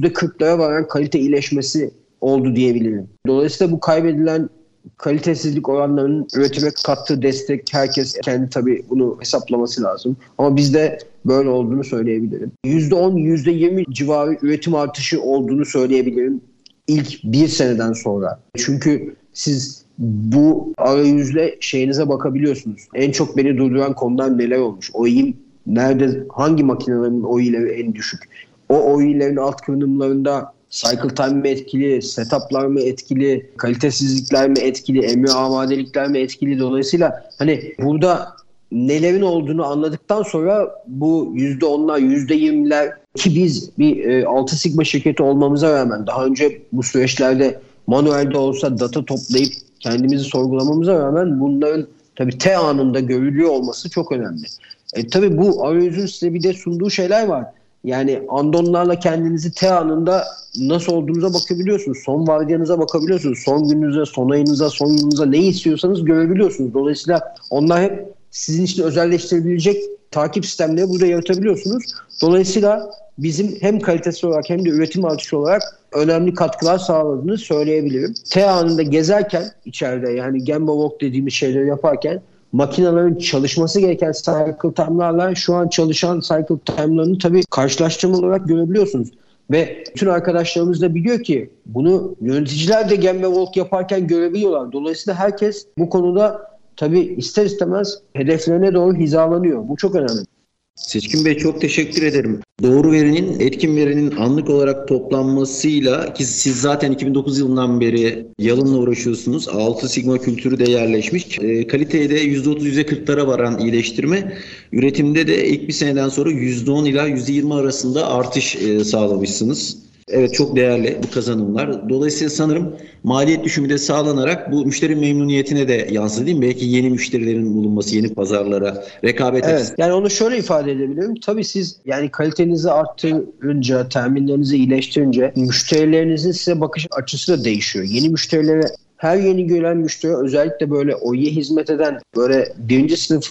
[0.00, 3.08] %40'lara varan kalite iyileşmesi oldu diyebilirim.
[3.26, 4.48] Dolayısıyla bu kaybedilen
[4.96, 10.16] kalitesizlik oranlarının üretime kattığı destek herkes kendi tabii bunu hesaplaması lazım.
[10.38, 12.52] Ama bizde böyle olduğunu söyleyebilirim.
[12.64, 16.40] %10, %20 civarı üretim artışı olduğunu söyleyebilirim
[16.88, 18.40] ilk bir seneden sonra.
[18.56, 22.88] Çünkü siz bu arayüzle şeyinize bakabiliyorsunuz.
[22.94, 24.90] En çok beni durduran konular neler olmuş?
[24.94, 28.22] OİM nerede, hangi makinelerin Oİ'leri en düşük?
[28.68, 35.32] O Oİ'lerin alt kırınımlarında cycle time mi etkili, setuplar mı etkili, kalitesizlikler mi etkili, emri
[35.32, 36.58] amadelikler mi etkili?
[36.58, 38.36] Dolayısıyla hani burada
[38.72, 45.72] nelerin olduğunu anladıktan sonra bu %10'lar, %20'ler ki biz bir e, 6 Sigma şirketi olmamıza
[45.72, 52.56] rağmen daha önce bu süreçlerde manuelde olsa data toplayıp kendimizi sorgulamamıza rağmen bunların tabii T
[52.56, 54.46] anında görülüyor olması çok önemli.
[54.94, 57.44] E, tabii bu arayüzün size bir de sunduğu şeyler var.
[57.84, 60.24] Yani andonlarla kendinizi T anında
[60.58, 61.98] nasıl olduğunuza bakabiliyorsunuz.
[62.04, 63.38] Son vardiyanıza bakabiliyorsunuz.
[63.38, 66.74] Son gününüze, son ayınıza, son yılınıza ne istiyorsanız görebiliyorsunuz.
[66.74, 71.84] Dolayısıyla onlar hep sizin için özelleştirebilecek takip sistemleri burada yaratabiliyorsunuz.
[72.22, 75.62] Dolayısıyla bizim hem kalitesi olarak hem de üretim artışı olarak
[75.92, 78.14] önemli katkılar sağladığını söyleyebilirim.
[78.30, 85.34] T anında gezerken içeride yani Gemba Walk dediğimiz şeyleri yaparken makinelerin çalışması gereken cycle time'larla
[85.34, 89.08] şu an çalışan cycle time'larını tabii karşılaştırma olarak görebiliyorsunuz.
[89.50, 94.72] Ve bütün arkadaşlarımız da biliyor ki bunu yöneticiler de Gemba Walk yaparken görebiliyorlar.
[94.72, 99.68] Dolayısıyla herkes bu konuda tabii ister istemez hedeflerine doğru hizalanıyor.
[99.68, 100.26] Bu çok önemli.
[100.74, 102.40] Seçkin Bey çok teşekkür ederim.
[102.62, 109.48] Doğru verinin, etkin verinin anlık olarak toplanmasıyla ki siz zaten 2009 yılından beri yalınla uğraşıyorsunuz.
[109.48, 111.38] 6 sigma kültürü de yerleşmiş.
[111.38, 114.38] E, kaliteye de %30-%40'lara varan iyileştirme.
[114.72, 119.83] Üretimde de ilk bir seneden sonra %10 ila %20 arasında artış e, sağlamışsınız.
[120.08, 121.88] Evet çok değerli bu kazanımlar.
[121.88, 126.46] Dolayısıyla sanırım maliyet düşümü de sağlanarak bu müşteri memnuniyetine de yansıdı değil mi?
[126.46, 129.74] Belki yeni müşterilerin bulunması, yeni pazarlara, rekabet Evet.
[129.78, 131.14] Yani onu şöyle ifade edebilirim.
[131.14, 137.84] Tabii siz yani kalitenizi arttırınca, terminlerinizi iyileştirince müşterilerinizin size bakış açısı da değişiyor.
[137.84, 143.30] Yeni müşterilere her yeni gelen müşteri özellikle böyle Oİ'ye hizmet eden böyle birinci sınıf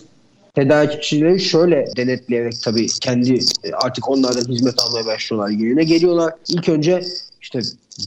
[0.53, 6.33] tedarikçileri şöyle denetleyerek tabii kendi e, artık onlardan hizmet almaya başlıyorlar yerine geliyorlar.
[6.49, 7.03] İlk önce
[7.41, 7.59] işte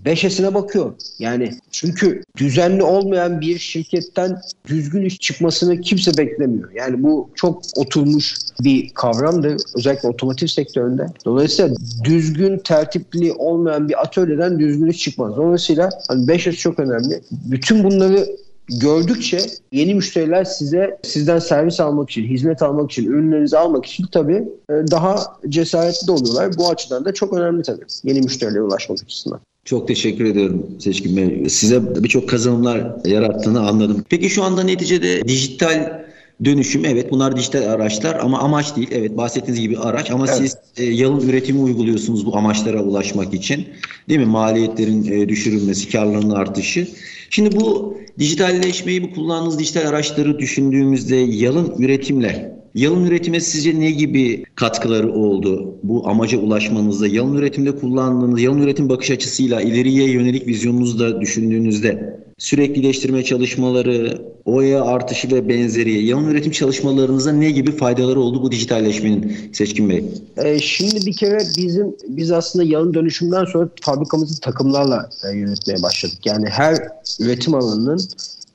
[0.04, 0.92] beşesine bakıyor.
[1.18, 6.70] Yani çünkü düzenli olmayan bir şirketten düzgün iş çıkmasını kimse beklemiyor.
[6.74, 9.56] Yani bu çok oturmuş bir kavramdır.
[9.74, 11.06] Özellikle otomotiv sektöründe.
[11.24, 15.36] Dolayısıyla düzgün, tertipli olmayan bir atölyeden düzgün iş çıkmaz.
[15.36, 17.20] Dolayısıyla hani beşes çok önemli.
[17.30, 18.26] Bütün bunları
[18.68, 19.38] gördükçe
[19.72, 24.72] yeni müşteriler size sizden servis almak için, hizmet almak için, ürünlerinizi almak için tabii e,
[24.90, 26.58] daha cesaretli de oluyorlar.
[26.58, 29.40] Bu açıdan da çok önemli tabii yeni müşterilere ulaşmak açısından.
[29.64, 31.48] Çok teşekkür ediyorum Seçkin Bey.
[31.48, 34.04] Size birçok kazanımlar yarattığını anladım.
[34.08, 36.06] Peki şu anda neticede dijital
[36.44, 38.88] dönüşüm evet bunlar dijital araçlar ama amaç değil.
[38.92, 40.36] Evet bahsettiğiniz gibi araç ama evet.
[40.36, 43.66] siz e, yalın üretimi uyguluyorsunuz bu amaçlara ulaşmak için.
[44.08, 44.26] Değil mi?
[44.26, 46.88] Maliyetlerin e, düşürülmesi, karlılığının artışı.
[47.30, 54.44] Şimdi bu dijitalleşmeyi, bu kullandığınız dijital araçları düşündüğümüzde yalın üretimle Yalın üretime sizce ne gibi
[54.54, 57.08] katkıları oldu bu amaca ulaşmanızda?
[57.08, 64.84] Yalın üretimde kullandığınız, yalın üretim bakış açısıyla ileriye yönelik vizyonunuzu da düşündüğünüzde süreklileştirme çalışmaları, OEA
[64.84, 70.04] artışı ve benzeri yalın üretim çalışmalarınıza ne gibi faydaları oldu bu dijitalleşmenin Seçkin Bey?
[70.36, 76.18] E, şimdi bir kere bizim biz aslında yalın dönüşümden sonra fabrikamızı takımlarla e, yönetmeye başladık.
[76.24, 76.76] Yani her
[77.20, 78.00] üretim alanının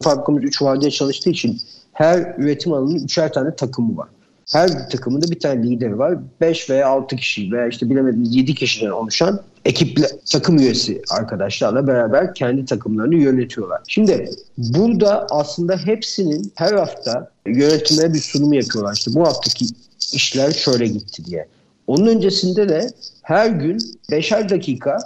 [0.02, 1.62] fabrikamız 3 vardiya çalıştığı için
[2.02, 4.10] her üretim alanının üçer tane takımı var.
[4.52, 6.18] Her takımında bir tane lider var.
[6.42, 12.34] 5 veya 6 kişi veya işte bilemediniz 7 kişiden oluşan ekiple takım üyesi arkadaşlarla beraber
[12.34, 13.82] kendi takımlarını yönetiyorlar.
[13.88, 18.94] Şimdi burada aslında hepsinin her hafta yönetimlere bir sunum yapıyorlar.
[18.94, 19.66] İşte bu haftaki
[20.14, 21.48] işler şöyle gitti diye.
[21.88, 22.90] Onun öncesinde de
[23.22, 23.78] her gün
[24.10, 24.98] 5'er dakika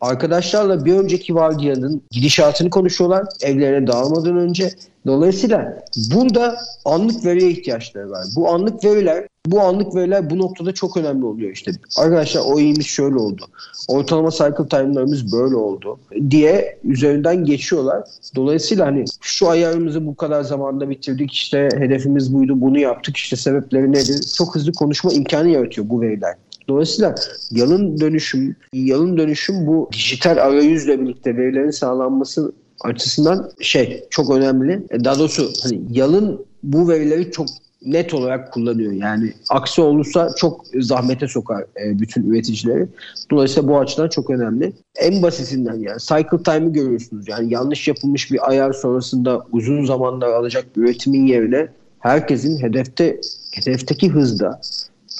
[0.00, 4.70] arkadaşlarla bir önceki vardiyanın gidişatını konuşuyorlar evlerine dağılmadan önce.
[5.06, 8.26] Dolayısıyla burada anlık veriye ihtiyaçları var.
[8.36, 11.70] Bu anlık veriler bu anlık veriler bu noktada çok önemli oluyor işte.
[11.98, 13.46] Arkadaşlar o iyimiz şöyle oldu.
[13.88, 15.98] Ortalama cycle time'larımız böyle oldu
[16.30, 18.04] diye üzerinden geçiyorlar.
[18.36, 23.92] Dolayısıyla hani şu ayarımızı bu kadar zamanda bitirdik işte hedefimiz buydu bunu yaptık işte sebepleri
[23.92, 24.34] nedir?
[24.36, 26.34] Çok hızlı konuşma imkanı yaratıyor bu veriler.
[26.68, 27.14] Dolayısıyla
[27.50, 32.52] yalın dönüşüm, yalın dönüşüm bu dijital arayüzle birlikte verilerin sağlanması
[32.84, 34.82] açısından şey çok önemli.
[34.90, 37.46] E, daha doğrusu hani yalın bu verileri çok
[37.84, 38.92] net olarak kullanıyor.
[38.92, 42.86] Yani aksi olursa çok zahmete sokar e, bütün üreticileri.
[43.30, 44.72] Dolayısıyla bu açıdan çok önemli.
[44.96, 47.28] En basitinden yani cycle time'ı görüyorsunuz.
[47.28, 51.68] Yani yanlış yapılmış bir ayar sonrasında uzun zamanlar alacak bir üretimin yerine
[52.00, 53.20] herkesin hedefte
[53.52, 54.60] hedefteki hızda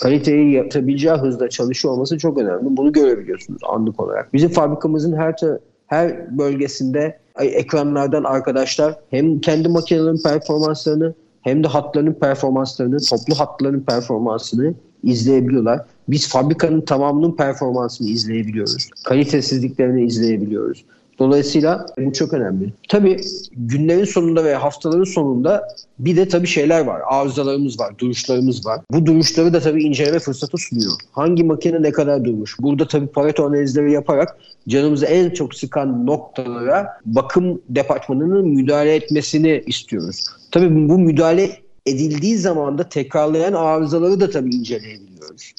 [0.02, 2.76] kaliteyi yatabileceği hızda çalışıyor olması çok önemli.
[2.76, 4.34] Bunu görebiliyorsunuz anlık olarak.
[4.34, 5.34] Bizim fabrikamızın her
[5.86, 14.74] her bölgesinde ekranlardan arkadaşlar hem kendi makinelerin performanslarını hem de hatlarının performanslarını, toplu hatların performansını
[15.02, 15.80] izleyebiliyorlar.
[16.08, 18.90] Biz fabrikanın tamamının performansını izleyebiliyoruz.
[19.04, 20.84] Kalitesizliklerini izleyebiliyoruz.
[21.18, 22.72] Dolayısıyla bu çok önemli.
[22.88, 23.20] Tabii
[23.52, 27.00] günlerin sonunda ve haftaların sonunda bir de tabii şeyler var.
[27.10, 28.80] Arızalarımız var, duruşlarımız var.
[28.90, 30.92] Bu duruşları da tabii inceleme fırsatı sunuyor.
[31.12, 32.56] Hangi makine ne kadar durmuş?
[32.60, 34.36] Burada tabii Pareto analizleri yaparak
[34.68, 40.26] canımızı en çok sıkan noktalara bakım departmanının müdahale etmesini istiyoruz.
[40.50, 41.50] Tabii bu müdahale
[41.86, 45.52] edildiği zaman da tekrarlayan arızaları da tabii inceleyebiliyoruz.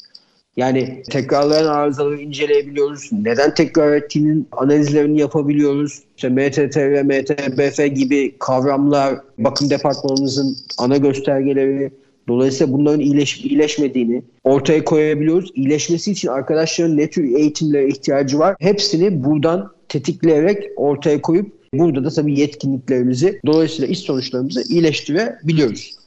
[0.56, 3.10] Yani tekrarlayan arızaları inceleyebiliyoruz.
[3.12, 6.02] Neden tekrar ettiğinin analizlerini yapabiliyoruz.
[6.16, 11.90] İşte MTT ve MTBF gibi kavramlar bakım departmanımızın ana göstergeleri.
[12.28, 15.50] Dolayısıyla bunların iyileş, iyileşmediğini ortaya koyabiliyoruz.
[15.54, 18.56] İyileşmesi için arkadaşların ne tür eğitimlere ihtiyacı var?
[18.60, 26.05] Hepsini buradan tetikleyerek ortaya koyup burada da tabii yetkinliklerimizi dolayısıyla iş sonuçlarımızı iyileştirebiliyoruz.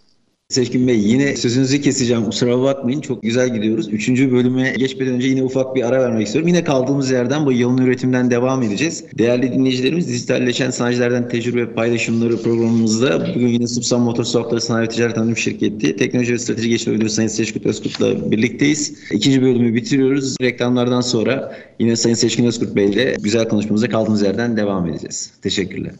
[0.51, 3.93] Seçkin Bey yine sözünüzü keseceğim kusura bakmayın çok güzel gidiyoruz.
[3.93, 6.47] Üçüncü bölüme geçmeden önce yine ufak bir ara vermek istiyorum.
[6.47, 9.03] Yine kaldığımız yerden bu yılın üretimden devam edeceğiz.
[9.17, 15.17] Değerli dinleyicilerimiz dijitalleşen sanayilerden tecrübe paylaşımları programımızda bugün yine Subsan Motor Sokakları Sanayi ve Ticaret
[15.17, 18.93] Anonim Şirketi Teknoloji ve Strateji Geliştirme Müdürü Sayın Seçkut Özkurt'la birlikteyiz.
[19.11, 20.35] İkinci bölümü bitiriyoruz.
[20.41, 25.31] Reklamlardan sonra yine Sayın Seçkin Özkurt Bey ile güzel konuşmamıza kaldığımız yerden devam edeceğiz.
[25.41, 25.93] Teşekkürler.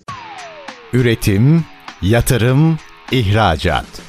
[0.93, 1.63] Üretim,
[2.01, 2.77] yatırım,
[3.11, 4.08] ihracat.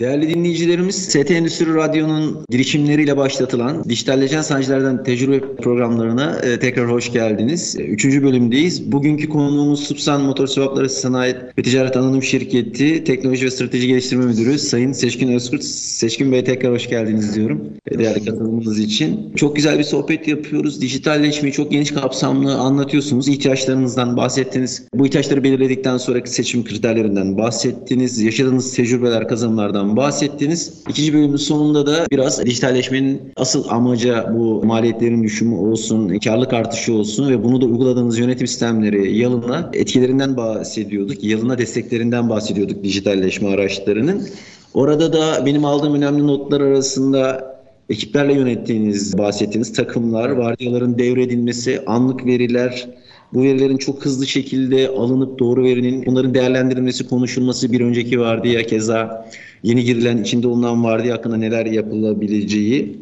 [0.00, 7.76] Değerli dinleyicilerimiz, ST Endüstri Radyo'nun girişimleriyle başlatılan Dijitalleşen Sanatçılardan Tecrübe programlarına e, tekrar hoş geldiniz.
[7.78, 8.92] E, üçüncü bölümdeyiz.
[8.92, 14.58] Bugünkü konuğumuz Subsan Motor Swapları Sanayi ve Ticaret Anonim Şirketi Teknoloji ve Strateji Geliştirme Müdürü
[14.58, 15.64] Sayın Seçkin Özkurt.
[15.64, 17.68] Seçkin Bey tekrar hoş geldiniz diyorum.
[17.90, 19.32] E, değerli katılımınız için.
[19.36, 20.80] Çok güzel bir sohbet yapıyoruz.
[20.80, 23.28] Dijitalleşmeyi çok geniş kapsamlı anlatıyorsunuz.
[23.28, 24.82] İhtiyaçlarınızdan bahsettiniz.
[24.94, 28.20] Bu ihtiyaçları belirledikten sonraki seçim kriterlerinden bahsettiniz.
[28.20, 30.72] Yaşadığınız tecrübeler, kazanımlardan bahsettiniz.
[30.88, 37.30] İkinci bölümün sonunda da biraz dijitalleşmenin asıl amacı bu maliyetlerin düşümü olsun, karlılık artışı olsun
[37.30, 41.24] ve bunu da uyguladığınız yönetim sistemleri yalına etkilerinden bahsediyorduk.
[41.24, 44.28] Yalına desteklerinden bahsediyorduk dijitalleşme araçlarının.
[44.74, 47.50] Orada da benim aldığım önemli notlar arasında
[47.88, 52.88] ekiplerle yönettiğiniz, bahsettiğiniz takımlar, vardiyaların devredilmesi, anlık veriler,
[53.32, 59.28] bu verilerin çok hızlı şekilde alınıp doğru verinin bunların değerlendirilmesi, konuşulması bir önceki vardiya keza
[59.62, 63.00] yeni girilen içinde bulunan vardiya hakkında neler yapılabileceği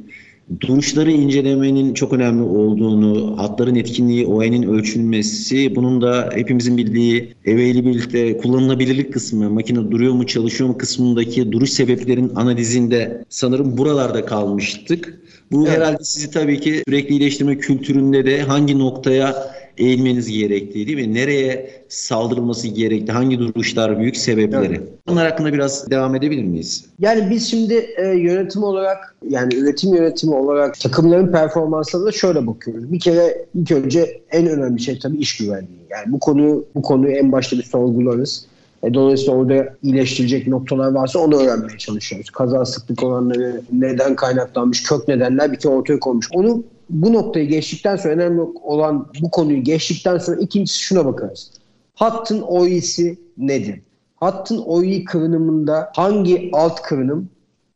[0.61, 9.12] duruşları incelemenin çok önemli olduğunu, hatların etkinliği, OE'nin ölçülmesi, bunun da hepimizin bildiği availability, kullanılabilirlik
[9.12, 15.21] kısmı, makine duruyor mu, çalışıyor mu kısmındaki duruş sebeplerin analizinde sanırım buralarda kalmıştık.
[15.53, 15.77] Bu evet.
[15.77, 19.35] herhalde sizi tabii ki sürekli iyileştirme kültüründe de hangi noktaya
[19.80, 21.14] eğilmeniz gerektiği mi?
[21.14, 24.66] Nereye saldırılması gerektiği, hangi duruşlar büyük sebepleri.
[24.66, 24.88] Evet.
[25.06, 26.84] Bunlar hakkında biraz devam edebilir miyiz?
[26.98, 32.92] Yani biz şimdi e, yönetim olarak yani üretim yönetimi olarak takımların performanslarına şöyle bakıyoruz.
[32.92, 35.86] Bir kere ilk önce en önemli şey tabii iş güvenliği.
[35.90, 38.46] Yani bu konuyu bu konuyu en başta bir sorgularız.
[38.82, 42.30] E, dolayısıyla orada iyileştirecek noktalar varsa onu öğrenmeye çalışıyoruz.
[42.30, 46.28] Kaza sıklık oranları, neden kaynaklanmış, kök nedenler bir kere ortaya konmuş.
[46.32, 51.51] Onu bu noktayı geçtikten sonra önemli olan bu konuyu geçtikten sonra ikincisi şuna bakarız.
[51.94, 53.81] Hattın OI'si nedir?
[54.16, 57.29] Hattın OI kırınımında hangi alt kırınım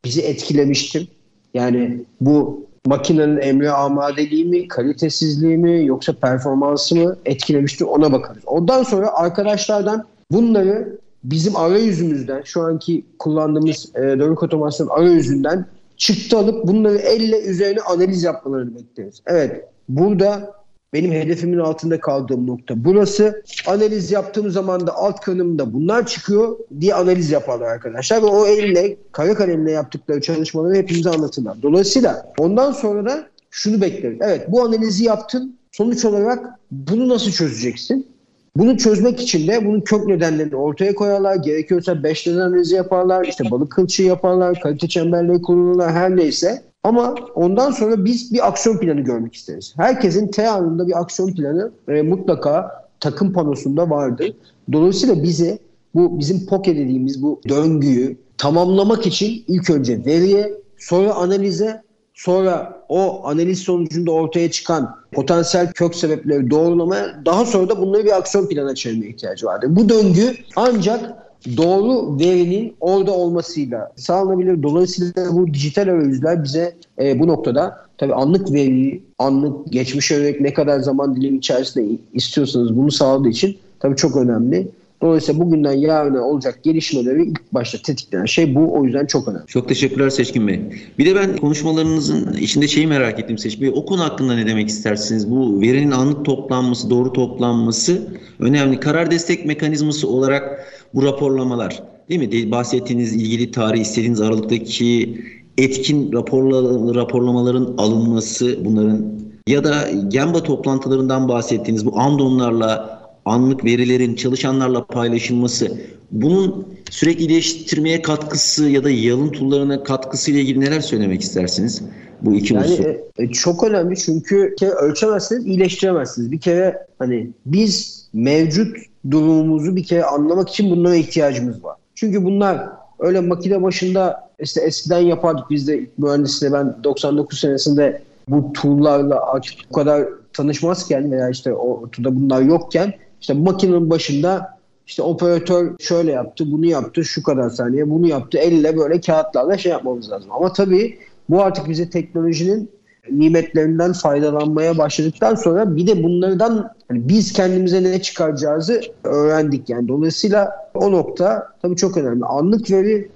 [0.04, 1.08] bizi etkilemiştir?
[1.54, 8.42] Yani bu makinenin emre amadeliği mi, kalitesizliği mi yoksa performansı mı etkilemiştir ona bakarız.
[8.46, 16.66] Ondan sonra arkadaşlardan bunları bizim arayüzümüzden şu anki kullandığımız e, dönük otomasyon arayüzünden çıktı alıp
[16.66, 19.22] bunları elle üzerine analiz yapmalarını bekleriz.
[19.26, 23.42] Evet burada benim hedefimin altında kaldığım nokta burası.
[23.66, 28.22] Analiz yaptığım zaman da alt kanımda bunlar çıkıyor diye analiz yaparlar arkadaşlar.
[28.22, 31.62] Ve o elle, kara kalemle yaptıkları çalışmaları hepimize anlatırlar.
[31.62, 34.18] Dolayısıyla ondan sonra da şunu bekleriz.
[34.20, 35.56] Evet bu analizi yaptın.
[35.72, 38.06] Sonuç olarak bunu nasıl çözeceksin?
[38.56, 41.34] Bunu çözmek için de bunun kök nedenlerini ortaya koyarlar.
[41.34, 43.24] Gerekiyorsa 5 neden analizi yaparlar.
[43.24, 44.60] işte balık kılçığı yaparlar.
[44.60, 46.62] Kalite çemberleri kurulurlar her neyse.
[46.82, 49.74] Ama ondan sonra biz bir aksiyon planı görmek isteriz.
[49.76, 54.36] Herkesin T anında bir aksiyon planı e, mutlaka takım panosunda vardır.
[54.72, 55.58] Dolayısıyla bize
[55.94, 61.82] bu bizim POKE dediğimiz bu döngüyü tamamlamak için ilk önce veriye, sonra analize,
[62.24, 68.16] sonra o analiz sonucunda ortaya çıkan potansiyel kök sebepleri doğrulamaya, daha sonra da bunları bir
[68.16, 69.76] aksiyon planına çevirmeye ihtiyacı vardır.
[69.76, 71.14] Bu döngü ancak
[71.56, 74.62] doğru verinin orada olmasıyla sağlanabilir.
[74.62, 80.54] Dolayısıyla bu dijital arayüzler bize e, bu noktada tabii anlık veriyi, anlık geçmiş örnek ne
[80.54, 84.68] kadar zaman dilimi içerisinde istiyorsanız bunu sağladığı için tabii çok önemli.
[85.02, 88.74] Dolayısıyla bugünden yarına olacak gelişmeleri ilk başta tetikleyen şey bu.
[88.74, 89.46] O yüzden çok önemli.
[89.46, 90.60] Çok teşekkürler Seçkin Bey.
[90.98, 93.72] Bir de ben konuşmalarınızın içinde şeyi merak ettim Seçkin Bey.
[93.76, 95.30] O konu hakkında ne demek istersiniz?
[95.30, 98.02] Bu verinin anlık toplanması, doğru toplanması
[98.38, 98.80] önemli.
[98.80, 102.50] Karar destek mekanizması olarak bu raporlamalar değil mi?
[102.50, 105.18] Bahsettiğiniz ilgili tarih istediğiniz aralıktaki
[105.58, 114.86] etkin raporla, raporlamaların alınması bunların ya da Gemba toplantılarından bahsettiğiniz bu andonlarla anlık verilerin çalışanlarla
[114.86, 115.78] paylaşılması
[116.10, 121.82] bunun sürekli iyileştirmeye katkısı ya da yalın tool'larına katkısı ile ilgili neler söylemek istersiniz?
[122.22, 122.84] Bu iki yani, unsur.
[122.84, 126.32] E, e, çok önemli çünkü ölçemezsiniz, iyileştiremezsiniz.
[126.32, 128.76] Bir kere hani biz mevcut
[129.10, 131.76] durumumuzu bir kere anlamak için bunlara ihtiyacımız var.
[131.94, 138.52] Çünkü bunlar öyle makine başında işte eskiden yapardık biz de mühendisliğe ben 99 senesinde bu
[138.52, 145.72] tool'larla artık bu kadar tanışmazken veya işte ortada bunlar yokken işte makinenin başında işte operatör
[145.80, 148.38] şöyle yaptı, bunu yaptı, şu kadar saniye bunu yaptı.
[148.38, 150.30] Elle böyle kağıtlarla şey yapmamız lazım.
[150.32, 150.98] Ama tabii
[151.30, 152.70] bu artık bize teknolojinin
[153.10, 159.88] nimetlerinden faydalanmaya başladıktan sonra bir de bunlardan hani biz kendimize ne çıkaracağızı öğrendik yani.
[159.88, 162.24] Dolayısıyla o nokta tabii çok önemli.
[162.24, 163.08] Anlık veri,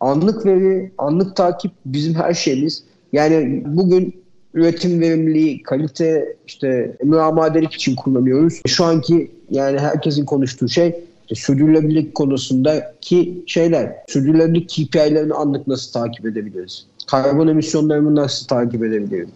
[0.00, 2.84] anlık veri, anlık takip bizim her şeyimiz.
[3.12, 4.14] Yani bugün
[4.54, 8.60] üretim verimliliği, kalite, işte müamadelik için kullanıyoruz.
[8.66, 13.96] Şu anki yani herkesin konuştuğu şey işte sürdürülebilirlik konusundaki şeyler.
[14.08, 16.86] Sürdürülebilirlik KPI'lerini anlık nasıl takip edebiliriz?
[17.06, 19.28] Karbon emisyonlarını nasıl takip edebiliriz?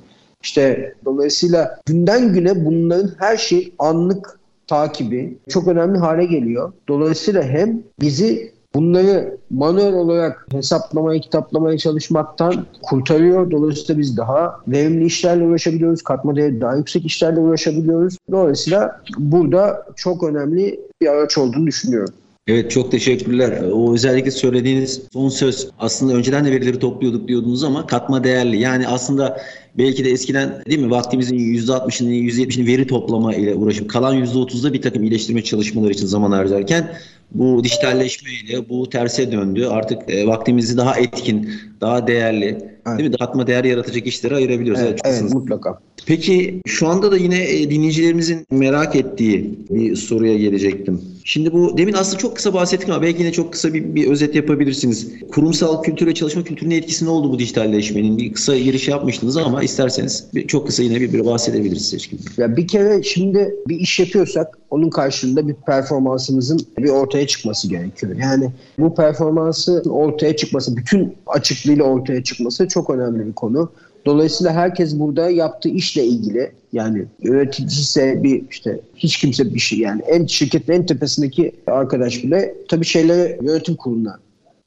[0.43, 6.73] İşte dolayısıyla günden güne bunların her şey anlık takibi çok önemli hale geliyor.
[6.89, 13.51] Dolayısıyla hem bizi bunları manuel olarak hesaplamaya, kitaplamaya çalışmaktan kurtarıyor.
[13.51, 16.03] Dolayısıyla biz daha verimli işlerle uğraşabiliyoruz.
[16.03, 18.17] Katma değeri daha yüksek işlerle uğraşabiliyoruz.
[18.31, 22.15] Dolayısıyla burada çok önemli bir araç olduğunu düşünüyorum.
[22.47, 23.63] Evet çok teşekkürler.
[23.73, 28.61] O özellikle söylediğiniz son söz aslında önceden de verileri topluyorduk diyordunuz ama katma değerli.
[28.61, 29.41] Yani aslında
[29.79, 34.83] belki de eskiden değil mi vaktimizin %60'ını %70'ini veri toplama ile uğraşıp kalan %30'da bir
[34.83, 36.97] takım iyileştirme çalışmaları için zaman harcarken
[37.31, 39.67] bu dijitalleşmeyle bu terse döndü.
[39.67, 42.99] Artık e, vaktimizi daha etkin, daha değerli, evet.
[42.99, 43.17] değil mi?
[43.17, 44.83] Katma değer yaratacak işlere ayırabiliyoruz.
[44.83, 45.79] Evet, evet, evet mutlaka.
[46.07, 51.01] Peki şu anda da yine e, dinleyicilerimizin merak ettiği bir soruya gelecektim.
[51.25, 54.35] Şimdi bu demin aslında çok kısa bahsettik ama belki yine çok kısa bir, bir özet
[54.35, 55.09] yapabilirsiniz.
[55.33, 58.19] Kurumsal kültür ve çalışma kültürünün etkisi ne oldu bu dijitalleşmenin?
[58.19, 62.21] Bir kısa giriş yapmıştınız ama isterseniz bir, çok kısa yine bir, bir bahsedebiliriz seçkin.
[62.37, 68.17] Ya bir kere şimdi bir iş yapıyorsak onun karşılığında bir performansımızın bir ortaya çıkması gerekiyor.
[68.17, 73.71] Yani bu performansın ortaya çıkması, bütün açıklığıyla ortaya çıkması çok önemli bir konu.
[74.07, 79.79] Dolayısıyla herkes burada yaptığı işle ilgili yani yönetici ise bir işte hiç kimse bir şey
[79.79, 84.19] yani en şirketin en tepesindeki arkadaş bile tabii şeylere yönetim kuruluna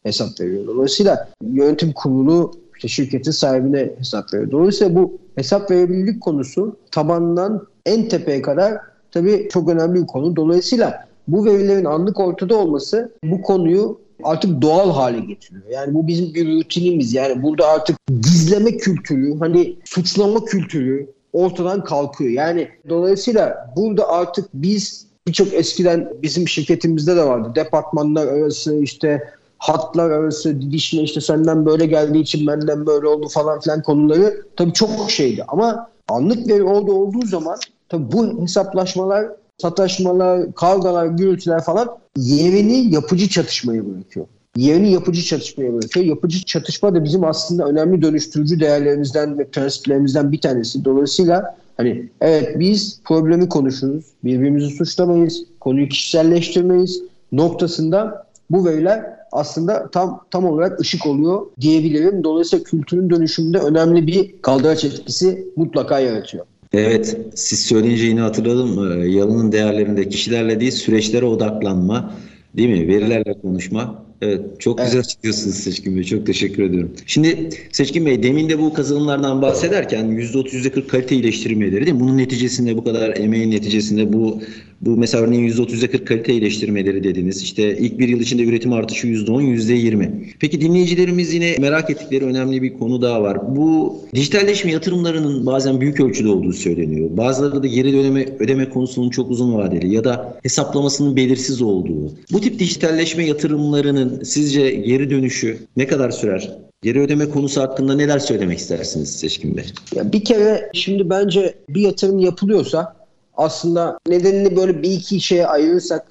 [0.03, 0.67] hesap veriyor.
[0.67, 4.51] Dolayısıyla yönetim kurulu işte şirketin sahibine hesap veriyor.
[4.51, 8.77] Dolayısıyla bu hesap verebilirlik konusu tabandan en tepeye kadar
[9.11, 10.35] tabii çok önemli bir konu.
[10.35, 15.63] Dolayısıyla bu verilerin anlık ortada olması bu konuyu artık doğal hale getiriyor.
[15.71, 17.13] Yani bu bizim bir rutinimiz.
[17.13, 22.31] Yani burada artık gizleme kültürü, hani suçlama kültürü ortadan kalkıyor.
[22.31, 27.51] Yani dolayısıyla burada artık biz birçok eskiden bizim şirketimizde de vardı.
[27.55, 29.23] Departmanlar arası işte
[29.57, 34.73] hatlar arası didişme işte senden böyle geldiği için benden böyle oldu falan filan konuları tabii
[34.73, 35.43] çok şeydi.
[35.47, 37.57] Ama anlık veri orada olduğu zaman
[37.89, 39.25] tabii bu hesaplaşmalar
[39.57, 44.25] sataşmalar, kavgalar, gürültüler falan yerini yapıcı çatışmaya bırakıyor.
[44.55, 46.05] Yerini yapıcı çatışmaya bırakıyor.
[46.05, 50.85] Yapıcı çatışma da bizim aslında önemli dönüştürücü değerlerimizden ve prensiplerimizden bir tanesi.
[50.85, 57.01] Dolayısıyla hani evet biz problemi konuşuruz, birbirimizi suçlamayız, konuyu kişiselleştirmeyiz
[57.31, 62.23] noktasında bu veriler aslında tam tam olarak ışık oluyor diyebilirim.
[62.23, 66.45] Dolayısıyla kültürün dönüşümünde önemli bir kaldıraç etkisi mutlaka yaratıyor.
[66.73, 69.01] Evet, siz söyleyince yine hatırladım.
[69.01, 72.13] Ee, Yalın'ın değerlerinde kişilerle değil süreçlere odaklanma,
[72.57, 72.87] değil mi?
[72.87, 74.03] Verilerle konuşma.
[74.21, 75.09] Evet, çok güzel evet.
[75.09, 76.03] çıkıyorsunuz Seçkin Bey.
[76.03, 76.91] Çok teşekkür ediyorum.
[77.05, 81.99] Şimdi Seçkin Bey, demin de bu kazanımlardan bahsederken %30, %40 kalite iyileştirmeleri değil mi?
[81.99, 84.41] Bunun neticesinde bu kadar emeğin neticesinde bu
[84.81, 87.43] bu mesela örneğin %30'a 40 kalite iyileştirmeleri dediniz.
[87.43, 90.09] İşte ilk bir yıl içinde üretim artışı %10, %20.
[90.39, 93.55] Peki dinleyicilerimiz yine merak ettikleri önemli bir konu daha var.
[93.55, 97.09] Bu dijitalleşme yatırımlarının bazen büyük ölçüde olduğu söyleniyor.
[97.17, 102.11] Bazıları da geri döneme, ödeme konusunun çok uzun vadeli ya da hesaplamasının belirsiz olduğu.
[102.31, 106.57] Bu tip dijitalleşme yatırımlarının sizce geri dönüşü ne kadar sürer?
[106.81, 109.65] Geri ödeme konusu hakkında neler söylemek istersiniz Seçkin Bey?
[109.95, 112.96] Ya bir kere şimdi bence bir yatırım yapılıyorsa
[113.37, 116.07] aslında nedenini böyle bir iki şeye ayırırsak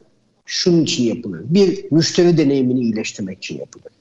[0.47, 1.41] şunun için yapılır.
[1.45, 3.93] Bir, müşteri deneyimini iyileştirmek için yapılır.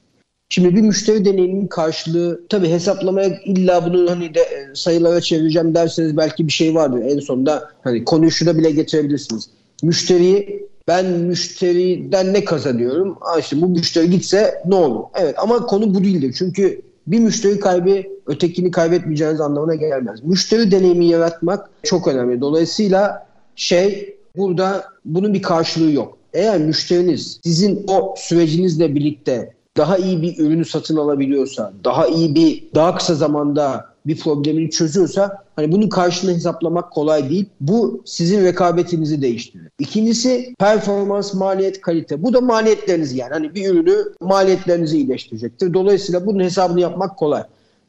[0.50, 6.18] Şimdi bir müşteri deneyiminin karşılığı tabii hesaplamaya illa bunu hani de e, sayılara çevireceğim derseniz
[6.18, 7.02] belki bir şey vardır.
[7.02, 9.50] En sonunda hani konuyu şuna bile getirebilirsiniz.
[9.84, 13.18] Müşteriyi ben müşteriden ne kazanıyorum?
[13.22, 15.04] Aa işte bu müşteri gitse ne olur?
[15.16, 16.36] Evet ama konu bu değildir.
[16.38, 20.24] Çünkü bir müşteri kaybı ötekini kaybetmeyeceğiniz anlamına gelmez.
[20.24, 22.42] Müşteri deneyimi yaratmak çok önemli.
[22.42, 26.18] Dolayısıyla şey burada bunun bir karşılığı yok.
[26.34, 32.64] Eğer müşteriniz sizin o sürecinizle birlikte daha iyi bir ürünü satın alabiliyorsa, daha iyi bir,
[32.76, 37.46] daha kısa zamanda bir problemini çözüyorsa hani bunun karşılığını hesaplamak kolay değil.
[37.62, 39.70] Bu sizin rekabetinizi değiştirir.
[39.80, 42.24] İkincisi performans, maliyet, kalite.
[42.24, 43.34] Bu da maliyetleriniz yani.
[43.34, 45.74] Hani bir ürünü maliyetlerinizi iyileştirecektir.
[45.74, 47.44] Dolayısıyla bunun hesabını yapmak kolay.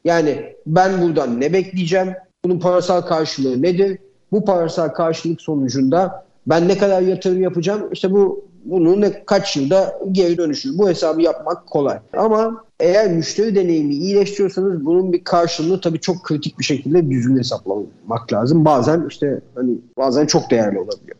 [0.05, 2.13] Yani ben buradan ne bekleyeceğim?
[2.45, 3.97] Bunun parasal karşılığı nedir?
[4.31, 7.89] Bu parasal karşılık sonucunda ben ne kadar yatırım yapacağım?
[7.91, 10.77] İşte bu bunu ne kaç yılda geri dönüşür.
[10.77, 11.99] Bu hesabı yapmak kolay.
[12.17, 18.33] Ama eğer müşteri deneyimi iyileştiriyorsanız bunun bir karşılığını tabii çok kritik bir şekilde düzgün hesaplamak
[18.33, 18.65] lazım.
[18.65, 21.17] Bazen işte hani bazen çok değerli olabiliyor.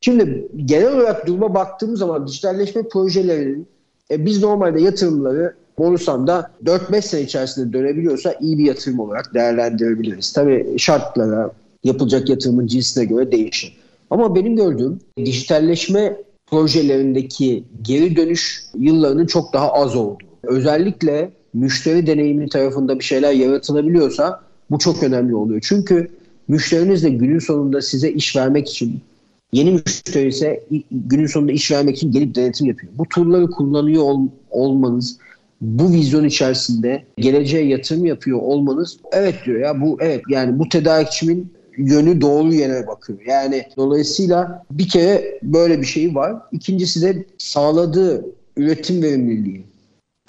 [0.00, 3.66] Şimdi genel olarak duruma baktığımız zaman dijitalleşme projelerinin
[4.10, 10.32] e, biz normalde yatırımları Borusan'da 4-5 sene içerisinde dönebiliyorsa iyi bir yatırım olarak değerlendirebiliriz.
[10.32, 11.50] Tabii şartlara,
[11.84, 13.76] yapılacak yatırımın cinsine göre değişir.
[14.10, 16.16] Ama benim gördüğüm dijitalleşme
[16.50, 20.24] projelerindeki geri dönüş yıllarının çok daha az olduğu.
[20.42, 24.40] Özellikle müşteri deneyimi tarafında bir şeyler yaratılabiliyorsa
[24.70, 25.60] bu çok önemli oluyor.
[25.64, 26.10] Çünkü
[26.48, 29.00] müşteriniz de günün sonunda size iş vermek için
[29.52, 32.92] Yeni müşteri ise günün sonunda iş vermek için gelip denetim yapıyor.
[32.98, 34.20] Bu turları kullanıyor ol,
[34.50, 35.18] olmanız,
[35.60, 41.52] bu vizyon içerisinde geleceğe yatırım yapıyor olmanız evet diyor ya bu evet yani bu tedarikçimin
[41.76, 43.18] yönü doğru yere bakıyor.
[43.26, 46.36] Yani dolayısıyla bir kere böyle bir şey var.
[46.52, 48.24] İkincisi de sağladığı
[48.56, 49.70] üretim verimliliği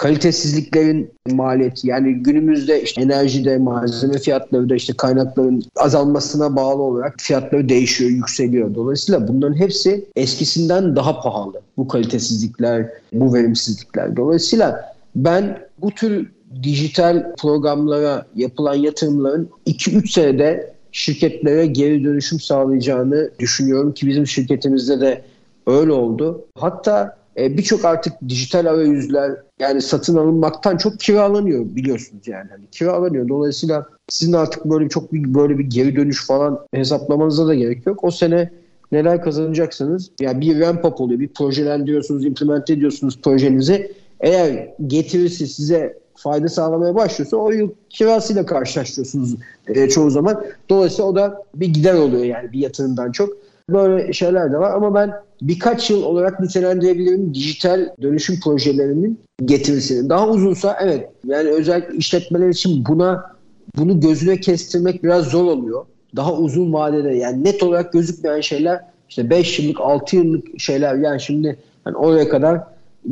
[0.02, 7.70] kalitesizliklerin maliyeti yani günümüzde işte enerjide malzeme fiyatları da işte kaynakların azalmasına bağlı olarak fiyatları
[7.70, 8.76] değişiyor, yükseliyor.
[8.76, 11.62] Dolayısıyla bunların hepsi eskisinden daha pahalı.
[11.78, 14.16] Bu kalitesizlikler, bu verimsizlikler.
[14.16, 16.32] Dolayısıyla ben bu tür
[16.64, 25.22] dijital programlara yapılan yatırımların 2-3 senede şirketlere geri dönüşüm sağlayacağını düşünüyorum ki bizim şirketimizde de
[25.68, 26.46] öyle oldu.
[26.56, 32.50] Hatta e, birçok artık dijital arayüzler yani satın alınmaktan çok kiralanıyor biliyorsunuz yani.
[32.50, 33.30] Hani kiralanıyor.
[33.30, 38.04] Dolayısıyla sizin artık böyle çok bir böyle bir geri dönüş falan hesaplamanıza da gerek yok.
[38.04, 38.50] O sene
[38.92, 40.12] neler kazanacaksınız?
[40.22, 41.20] Ya yani bir ramp up oluyor.
[41.20, 43.92] Bir projelendiriyorsunuz, implement ediyorsunuz projenizi.
[44.20, 49.36] Eğer getirisi size fayda sağlamaya başlıyorsa o yıl kirasıyla karşılaşıyorsunuz
[49.68, 50.44] e, çoğu zaman.
[50.70, 53.30] Dolayısıyla o da bir gider oluyor yani bir yatırımdan çok.
[53.70, 60.10] Böyle şeyler de var ama ben birkaç yıl olarak nitelendirebilirim dijital dönüşüm projelerinin getirisini.
[60.10, 63.32] Daha uzunsa evet yani özellikle işletmeler için buna
[63.78, 65.86] bunu gözüne kestirmek biraz zor oluyor.
[66.16, 71.22] Daha uzun vadede yani net olarak gözükmeyen şeyler işte 5 yıllık 6 yıllık şeyler yani
[71.22, 72.62] şimdi hani oraya kadar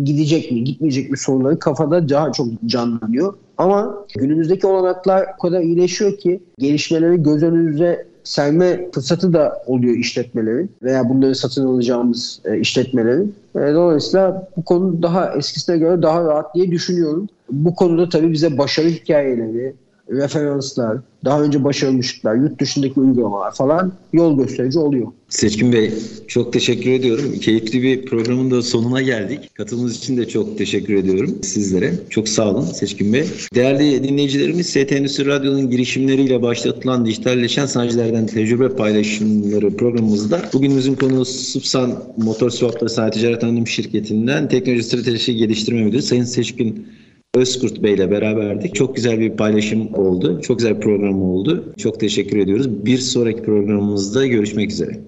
[0.03, 3.33] gidecek mi gitmeyecek mi soruları kafada daha çok canlanıyor.
[3.57, 10.71] Ama günümüzdeki olanaklar o kadar iyileşiyor ki gelişmeleri göz önünüze serme fırsatı da oluyor işletmelerin
[10.83, 13.35] veya bunları satın alacağımız e, işletmelerin.
[13.55, 17.27] E, dolayısıyla bu konu daha eskisine göre daha rahat diye düşünüyorum.
[17.51, 19.73] Bu konuda tabii bize başarı hikayeleri,
[20.11, 25.07] referanslar, daha önce başarılmışlıklar, yurt dışındaki uygulamalar falan yol gösterici oluyor.
[25.29, 25.93] Seçkin Bey
[26.27, 27.33] çok teşekkür ediyorum.
[27.41, 29.55] Keyifli bir programın da sonuna geldik.
[29.55, 31.93] Katılımınız için de çok teşekkür ediyorum sizlere.
[32.09, 33.25] Çok sağ olun Seçkin Bey.
[33.55, 42.49] Değerli dinleyicilerimiz ST Radyo'nun girişimleriyle başlatılan dijitalleşen sanayicilerden tecrübe paylaşımları programımızda bugünümüzün konuğu Subsan Motor
[42.49, 46.87] Swapları Sanayi Ticaret Anonim Şirketi'nden Teknoloji Stratejisi Geliştirme Müdürü Sayın Seçkin
[47.35, 48.75] Özkurt Bey ile beraberdik.
[48.75, 50.41] Çok güzel bir paylaşım oldu.
[50.41, 51.73] Çok güzel bir program oldu.
[51.77, 52.85] Çok teşekkür ediyoruz.
[52.85, 54.99] Bir sonraki programımızda görüşmek üzere.